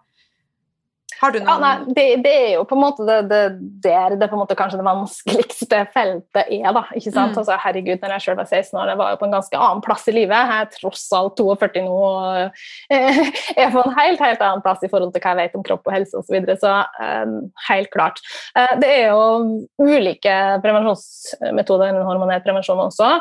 [1.23, 3.41] har du noen ja, nei, det, det, er jo på en måte det, det,
[3.85, 6.67] der det på en måte kanskje det vanskeligste feltet er.
[6.75, 7.31] da, ikke sant?
[7.31, 7.39] Mm.
[7.39, 9.83] Altså, herregud, når jeg selv var 16 år, jeg var jo på en ganske annen
[9.85, 10.35] plass i livet.
[10.35, 12.59] Jeg er tross alt 42 nå og
[13.63, 15.87] er på en helt helt annen plass i forhold til hva jeg vet om kropp
[15.87, 16.27] og helse osv.
[16.27, 17.33] Så, videre, så eh,
[17.69, 18.19] helt klart.
[18.57, 19.23] Eh, det er jo
[19.79, 23.19] ulike prevensjonsmetoder innen hormonert prevensjon også.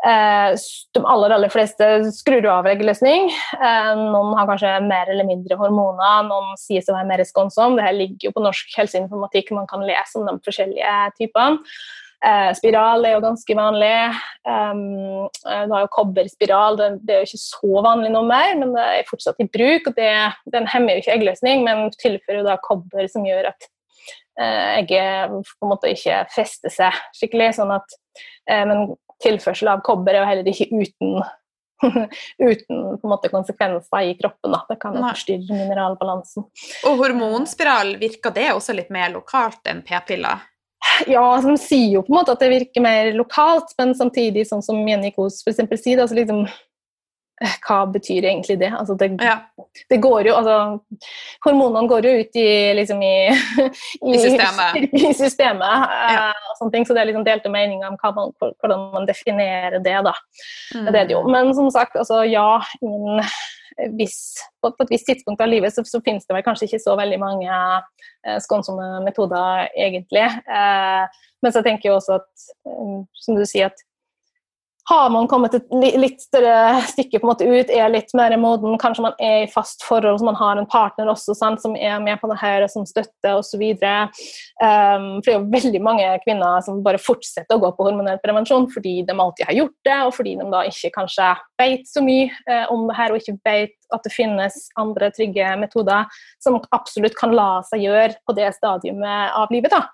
[0.00, 0.54] Eh,
[0.94, 1.86] de aller, aller fleste
[2.16, 3.28] skrur av eggløsning.
[3.56, 7.76] Eh, noen har kanskje mer eller mindre hormoner, noen sies å være mer skånsom.
[7.76, 11.60] Dette ligger jo på Norsk helseinformatikk, man kan lese om de forskjellige typene.
[12.20, 13.92] Eh, spiral er jo ganske vanlig.
[14.44, 18.74] Um, du har jo kobberspiral, det, det, er jo ikke så vanlig noe mer, men
[18.76, 19.88] det er fortsatt i bruk.
[19.88, 20.12] og det,
[20.52, 23.68] Den hemmer jo ikke eggløsning, men tilfører jo da kobber som gjør at
[24.40, 27.50] egget på en måte ikke fester seg skikkelig.
[27.58, 27.96] sånn at,
[28.48, 28.86] men
[29.22, 31.20] tilførsel av kobber er jo heller ikke uten
[32.50, 34.52] uten måte konsekvenser i kroppen.
[34.52, 34.62] Da.
[34.68, 36.46] Det kan jo forstyrre mineralbalansen.
[36.88, 40.46] Og hormonspiral, virker det også litt mer lokalt enn p-piller?
[41.08, 44.46] Ja, altså, de sier jo på en måte at det virker mer lokalt, men samtidig,
[44.48, 45.62] sånn som Jenny Kos f.eks.
[45.80, 46.46] sier, altså liksom
[47.40, 48.68] hva betyr egentlig det?
[48.76, 49.38] Altså det, ja.
[49.88, 50.56] det, går jo altså,
[51.46, 53.14] Hormonene går jo ut i, liksom i,
[54.08, 54.80] i, I systemet.
[55.00, 56.26] I systemet ja.
[56.34, 59.96] uh, så det er liksom delte meninger om man, hvordan man definerer det.
[60.04, 60.12] da.
[60.74, 60.90] Mm.
[60.90, 61.24] Det er det jo.
[61.28, 63.22] Men som sagt, altså, ja, in,
[63.96, 64.18] hvis,
[64.60, 66.96] på, på, et visst tidspunkt av livet så, så, finnes det vel kanskje ikke så
[66.98, 70.26] veldig mange eh, skånsomme metoder, egentlig.
[70.28, 72.28] Eh, men så tenker jeg også at,
[72.68, 73.86] um, som du sier, at
[74.88, 75.66] har man kommet et
[76.00, 79.50] litt større stykke på en måte ut, er litt mer moden, kanskje man er i
[79.50, 82.66] fast forhold, så man har en partner også sant, som er med på det her,
[82.72, 83.62] som støtter osv.
[83.62, 88.20] Um, for det er jo veldig mange kvinner som bare fortsetter å gå på hormonell
[88.24, 92.04] prevensjon fordi de alltid har gjort det, og fordi de da ikke kanskje vet så
[92.04, 96.10] mye uh, om det her, og ikke vet at det finnes andre trygge metoder
[96.42, 99.74] som absolutt kan la seg gjøre på det stadiumet av livet.
[99.74, 99.88] da.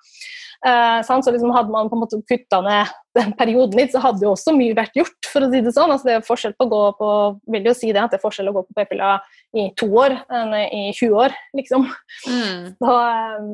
[0.67, 4.25] Uh, så liksom Hadde man på en måte kutta ned den perioden litt, så hadde
[4.25, 5.29] jo også mye vært gjort.
[5.33, 5.93] for å si Det sånn.
[5.93, 7.11] Altså, det er forskjell på å gå på
[7.53, 9.21] vil jo si det, at det er forskjell å gå på p-piller
[9.57, 11.85] i to år enn i 20 år, liksom.
[12.29, 12.73] Mm.
[12.81, 12.95] Så,
[13.41, 13.51] um,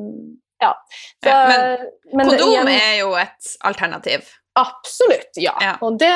[0.63, 0.71] ja.
[1.23, 1.33] Så.
[1.33, 1.83] Men,
[2.13, 4.31] men kondom igjen, er jo et alternativ?
[4.59, 5.53] Absolutt, ja.
[5.61, 5.73] ja.
[5.81, 6.11] Og det,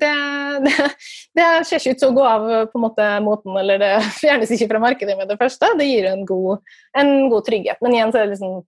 [0.00, 0.12] det,
[0.64, 0.88] det,
[1.36, 3.92] det, ser ikke ut til å gå av på en måte moten, eller det
[4.22, 5.74] fjernes ikke fra markedet med det første.
[5.78, 6.64] Det gir en god,
[6.98, 7.80] en god trygghet.
[7.84, 8.60] Men igjen så er det liksom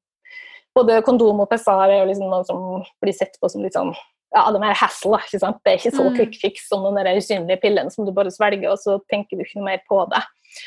[0.76, 2.64] både kondom og pessar er jo liksom noe som
[3.02, 3.90] blir sett på som litt sånn
[4.30, 5.18] ja, det er mer hassle.
[5.26, 5.58] ikke sant?
[5.64, 6.16] Det er ikke så mm.
[6.18, 9.42] quick fix som den der usynlige pillen som du bare svelger, og så tenker du
[9.42, 10.20] ikke noe mer på det.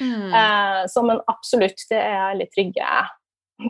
[0.03, 0.33] Mm.
[0.35, 2.89] Eh, så, men absolutt, det er litt trygge,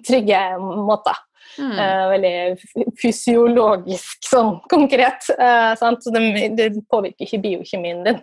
[0.07, 1.19] trygge måter.
[1.59, 1.71] Mm.
[1.77, 5.27] Uh, veldig fysiologisk sånn konkret.
[5.35, 8.21] Eh, så det, det, påvirker ikke biokjemien din.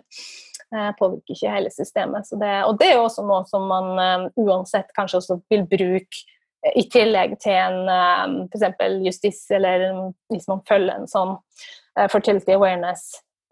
[0.71, 2.27] det påvirker ikke hele systemet.
[2.41, 6.25] Det, og det er jo også noe som man eh, uansett kanskje også vil bruke
[6.77, 8.83] i tillegg til en f.eks.
[9.01, 9.87] justis, eller
[10.29, 12.53] hvis man følger en sånn uh, fertility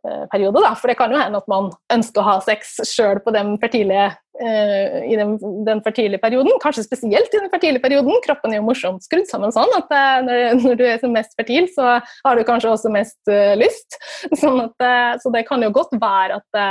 [0.04, 0.62] awareness-periode.
[0.62, 0.76] da.
[0.76, 5.36] For det kan jo hende at man ønsker å ha sex sjøl uh, i den,
[5.66, 6.60] den, fertile perioden.
[6.64, 8.16] Kanskje spesielt i den fertile perioden.
[8.26, 11.36] Kroppen er jo morsomt skrudd sammen sånn at eh, når, når, du er som mest
[11.36, 14.00] fertil, så har du kanskje også mest eh, lyst.
[14.42, 16.62] Sånn at, uh, så det kan jo godt være at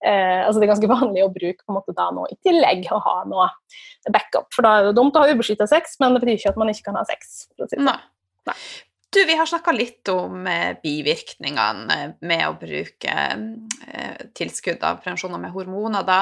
[0.00, 2.86] Eh, altså det er ganske vanlig å bruke på en måte da nå i tillegg
[2.88, 3.50] å ha noe
[4.08, 4.48] backup.
[4.54, 6.72] For da er det dumt å ha ubeskytta sex, men det betyr ikke at man
[6.72, 7.42] ikke kan ha sex.
[7.52, 7.82] Si det.
[7.84, 7.98] Nei.
[8.48, 8.56] Nei.
[9.10, 13.14] Du, Vi har snakka litt om eh, bivirkningene med å bruke
[13.90, 16.06] eh, tilskudd av prevensjoner med hormoner.
[16.06, 16.20] da.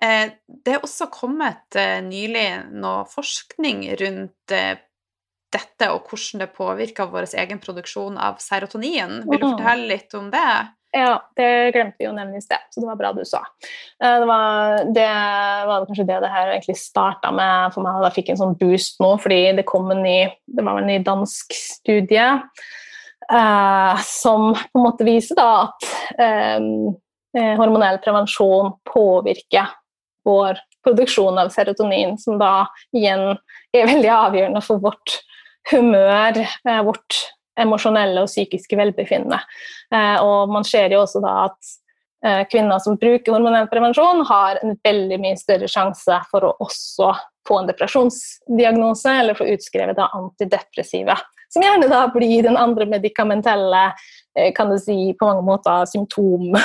[0.00, 4.74] Eh, det er også kommet eh, nylig noe forskning rundt eh,
[5.56, 9.22] dette og hvordan det påvirker vår egen produksjon av serotonin.
[9.24, 10.50] Vil du fortelle litt om det?
[10.96, 13.42] Ja, det glemte vi å nevne i sted, så det var bra du sa.
[14.00, 15.08] Eh, det var, det
[15.68, 18.00] var kanskje det det her egentlig starta med for meg.
[18.04, 20.88] Da fikk jeg en sånn boost nå, fordi det kom en ny, det var en
[20.88, 22.30] ny dansk studie
[23.32, 26.70] eh, som på en måte viser da at eh,
[27.36, 29.74] eh, hormonell prevensjon påvirker
[30.26, 33.34] vår produksjon av serotonin, som da igjen
[33.74, 35.20] er veldig avgjørende for vårt
[35.72, 37.20] humør, eh, vårt
[37.60, 39.40] emosjonelle og psykiske velbefinnende.
[39.94, 41.72] Eh, og man ser jo også da at
[42.26, 47.14] eh, kvinner som bruker hormonell prevensjon, har en veldig mye større sjanse for å også
[47.46, 51.18] få en depresjonsdiagnose eller få utskrevet da antidepressiva.
[51.52, 53.84] Som gjerne da blir den andre medikamentelle
[54.36, 56.56] eh, kan du si, på mange måter symptom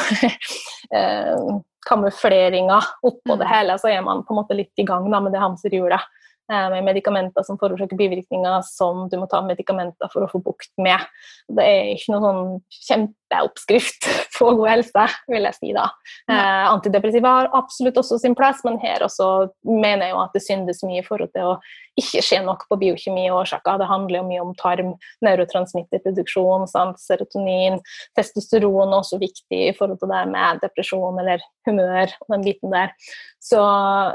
[1.88, 3.52] kamufleringa oppå det mm.
[3.54, 6.10] hele, så er man på en måte litt i gang da, med det hamsterhjulet.
[6.50, 10.72] Eh, med medikamenter som forårsaker bivirkninger som du må ta medikamenter for å få bukt
[10.82, 11.00] med.
[11.48, 15.86] Det er ikke noen sånn kjempeoppskrift på god helse, vil jeg si da.
[16.28, 19.30] Eh, antidepressiva har absolutt også sin plass, men her også
[19.70, 21.56] mener jeg jo at det syndes mye i forhold til å
[22.02, 23.80] ikke se nok på biokjemi og årsaker.
[23.80, 26.68] Det handler jo mye om tarm, neurotransmitterproduksjon,
[27.00, 27.80] serotonin,
[28.18, 32.76] testosteron er også viktig i forhold til det med depresjon eller humør og den biten
[32.76, 32.96] der.
[33.40, 33.62] Så,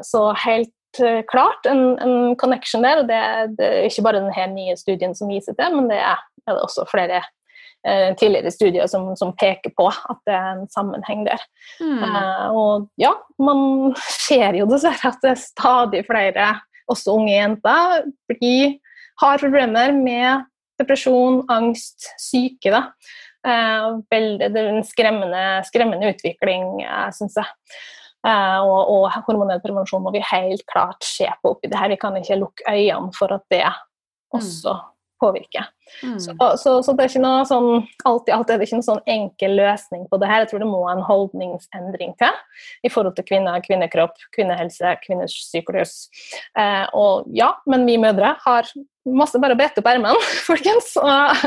[0.05, 3.03] så helt Eh, klart en, en, connection der.
[3.03, 3.23] og det,
[3.59, 6.63] det, er ikke bare denne nye studien som viser det, men det er, er det
[6.65, 7.21] også flere
[7.87, 11.43] eh, tidligere studier som, som, peker på at det er en sammenheng der.
[11.81, 12.03] Mm.
[12.07, 16.51] Eh, og ja, man ser jo dessverre at det er stadig flere,
[16.87, 18.77] også unge jenter, blir,
[19.23, 20.47] har problemer med
[20.81, 22.71] depresjon, angst, syke.
[22.71, 22.83] da.
[23.47, 27.53] Eh, veldig, det er en skremmende, skremmende utvikling, eh, syns jeg.
[28.27, 31.93] Uh, og, og, hormonell prevensjon må vi helt klart se på oppi det her.
[31.93, 33.63] Vi kan ikke lukke øynene for at det
[34.35, 34.87] også mm.
[35.23, 35.69] påvirker.
[36.03, 36.19] Mm.
[36.21, 37.71] Så, så, så, det er ikke noe sånn
[38.09, 40.45] alt i er det ikke noe sånn enkel løsning på det her.
[40.45, 45.97] Jeg tror det må en holdningsendring til i forhold til kvinner, kvinnekropp, kvinnehelse, kvinners syklus.
[46.59, 48.71] Eh, og ja, men vi mødre har
[49.07, 50.15] masse bare å brette opp ermene,
[50.49, 50.93] folkens.
[50.99, 51.47] Og,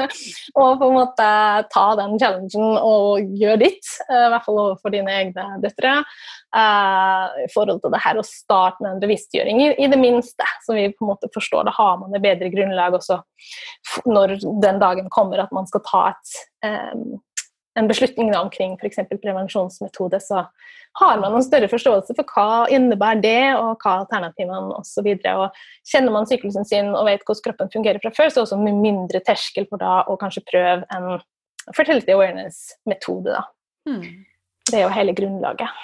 [0.55, 1.29] og, på en måte
[1.73, 5.99] ta den challengen og gjøre ditt, eh, i hvert fall overfor dine egne døtre.
[6.49, 10.47] Uh, I forhold til det her å starte med en bevisstgjøring, i, i, det minste,
[10.65, 11.75] så vi på en måte forstår det.
[11.77, 13.19] Har man et bedre grunnlag også
[14.09, 16.37] når den dagen kommer at man skal ta et
[17.79, 18.97] en beslutning omkring f.eks.
[19.21, 20.45] prevensjonsmetode, så
[20.99, 25.11] har man en større forståelse for hva innebærer det, og hva alternativene osv.
[25.87, 28.61] Kjenner man syklusen sin og vet hvordan kroppen fungerer fra før, så er det også
[28.63, 31.21] mye mindre terskel for da å kanskje prøve en
[31.77, 33.37] fertility awareness-metode.
[33.89, 34.03] Mm.
[34.69, 35.79] Det er jo hele grunnlaget.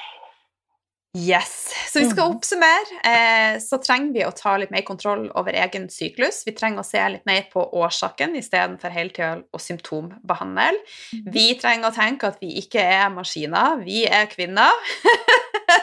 [1.15, 1.73] Yes.
[1.87, 2.35] Så vi skal mm.
[2.35, 2.97] oppsummere.
[3.07, 6.41] Eh, så trenger vi å ta litt mer kontroll over egen syklus.
[6.43, 10.75] Vi trenger å se litt mer på årsaken istedenfor hele tida å symptombehandle.
[11.15, 11.31] Mm.
[11.31, 14.75] Vi trenger å tenke at vi ikke er maskiner, vi er kvinner.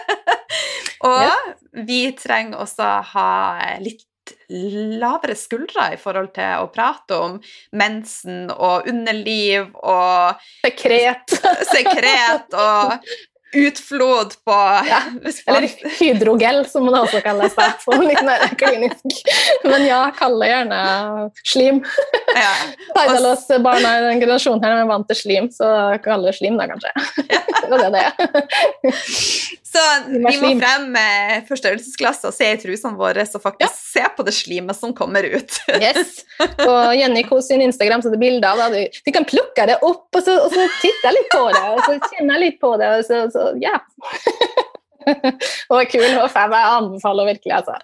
[1.09, 3.31] Og vi trenger også ha
[3.81, 4.05] litt
[4.53, 7.39] lavere skuldre i forhold til å prate om
[7.75, 11.35] mensen og underliv og Sekret.
[11.73, 13.01] Sekret og
[13.53, 14.57] utflod på
[14.89, 15.01] ja.
[15.47, 17.55] Eller hydrogel, som man også kalles.
[17.63, 19.21] Da, for litt mer klinisk.
[19.69, 20.79] Men ja, kall det gjerne
[21.47, 21.83] slim.
[22.35, 22.53] Ja.
[22.97, 25.69] Taidalos-barna i den generasjonen her er vant til slim, så
[26.03, 26.95] kall det slim, da, kanskje.
[27.29, 27.43] Ja.
[27.73, 28.93] det er det.
[29.73, 33.71] Så vi må frem med forstørrelsesglass og se i trusene våre og faktisk ja.
[33.73, 35.57] se på det slimet som kommer ut.
[35.81, 36.23] yes.
[36.59, 38.85] På Jenny Kos sin Instagram så er det bilder av det.
[39.07, 41.97] Du kan plukke det opp og så, og så titte litt på det, og så
[42.13, 42.91] kjenne litt på det.
[42.99, 43.79] og så, så ja.
[45.03, 46.53] Hun er kul, og fan.
[46.55, 47.79] Jeg anbefaler virkelig, altså.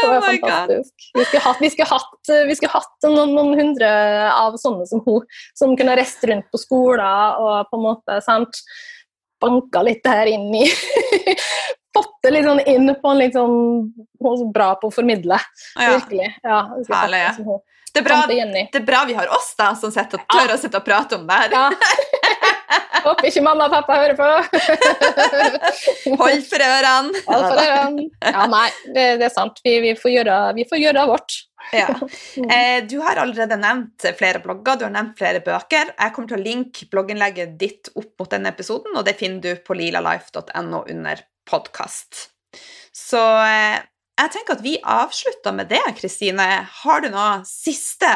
[0.00, 1.08] Hun er oh fantastisk.
[1.16, 3.90] Vi skulle hatt, vi skulle hatt, vi skulle hatt noen, noen, hundre
[4.32, 5.26] av sånne som hun,
[5.58, 8.62] som kunne reist rundt på skoler og på en måte sant,
[9.40, 10.66] banka litt det her inn i
[11.96, 13.54] Fått det litt sånn inn på en litt sånn
[14.20, 15.40] Hun er så bra på å formidle.
[15.74, 15.96] Ja.
[15.96, 16.28] Virkelig.
[16.44, 16.60] Ja,
[16.92, 17.24] Herlig.
[17.90, 20.84] Det er, bra, det er bra vi har oss da, som tør å sitte og
[20.86, 21.56] prate om det her.
[21.56, 21.64] Ja.
[23.04, 24.28] Håper ikke mamma og pappa hører på.
[26.20, 27.22] Hold for ørene.
[27.26, 28.06] Hold for ørene.
[28.22, 29.60] Ja, nei, det, det er sant.
[29.64, 31.38] Vi, vi, får gjøre, vi, får gjøre, vårt.
[31.76, 31.88] Ja.
[32.40, 35.94] Eh, du har allerede nevnt flere blogger, du har nevnt flere bøker.
[35.96, 39.64] Jeg kommer til å linke blogginnlegget ditt opp mot denne episoden, og det finner du
[39.64, 42.28] på lilalife.no under podkast.
[42.96, 43.80] Så eh,
[44.20, 46.48] jeg tenker at vi avslutter med det, Kristine.
[46.82, 48.10] Har du noe siste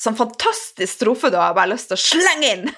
[0.00, 2.70] sånn fantastisk strofe du har bare lyst til å slenge inn?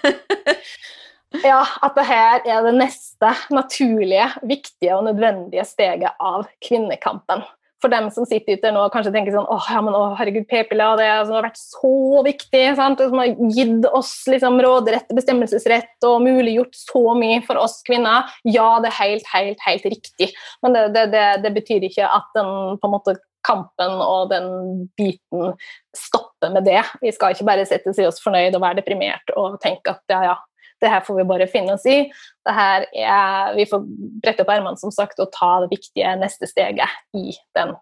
[1.51, 7.45] ja, at det her er det neste naturlige, viktige og nødvendige steget av kvinnekampen.
[7.79, 10.49] For dem som sitter ute nå og kanskje tenker sånn åh, ja, men å, herregud,
[10.51, 12.99] p-piller det som har vært så viktig, sant?
[12.99, 18.27] som har gitt oss liksom, råderett, bestemmelsesrett og muliggjort så mye for oss kvinner.
[18.43, 20.33] Ja, det er helt, helt, helt riktig,
[20.67, 23.15] men det, det, det, det betyr ikke at den på en måte
[23.47, 24.51] kampen og den
[24.99, 25.55] biten
[25.97, 26.83] stopper med det.
[27.03, 30.21] Vi skal ikke bare sette i oss fornøyd og være deprimert og tenke at ja,
[30.31, 30.37] ja,
[30.81, 31.99] det her får vi bare finne oss i.
[32.47, 33.87] Det her er, vi får
[34.23, 37.75] brette opp ermene som sagt, og ta det viktige neste steget i den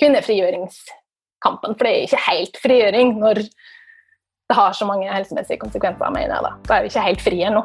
[0.00, 1.74] kvinnefrigjøringskampen.
[1.74, 6.12] For det er ikke helt frigjøring når det har så mange helsemessige konsekvenser.
[6.14, 6.54] mener jeg da.
[6.68, 7.64] Da er vi ikke helt frie ennå.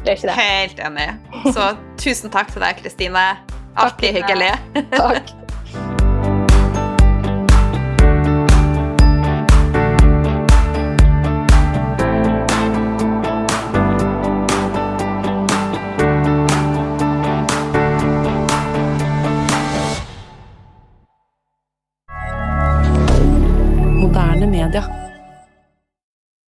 [0.00, 0.38] Det er ikke det.
[0.38, 1.08] Helt enig.
[1.56, 3.26] Så tusen takk til deg, Kristine.
[3.80, 4.54] Alltid hyggelig.
[4.94, 5.39] Takk.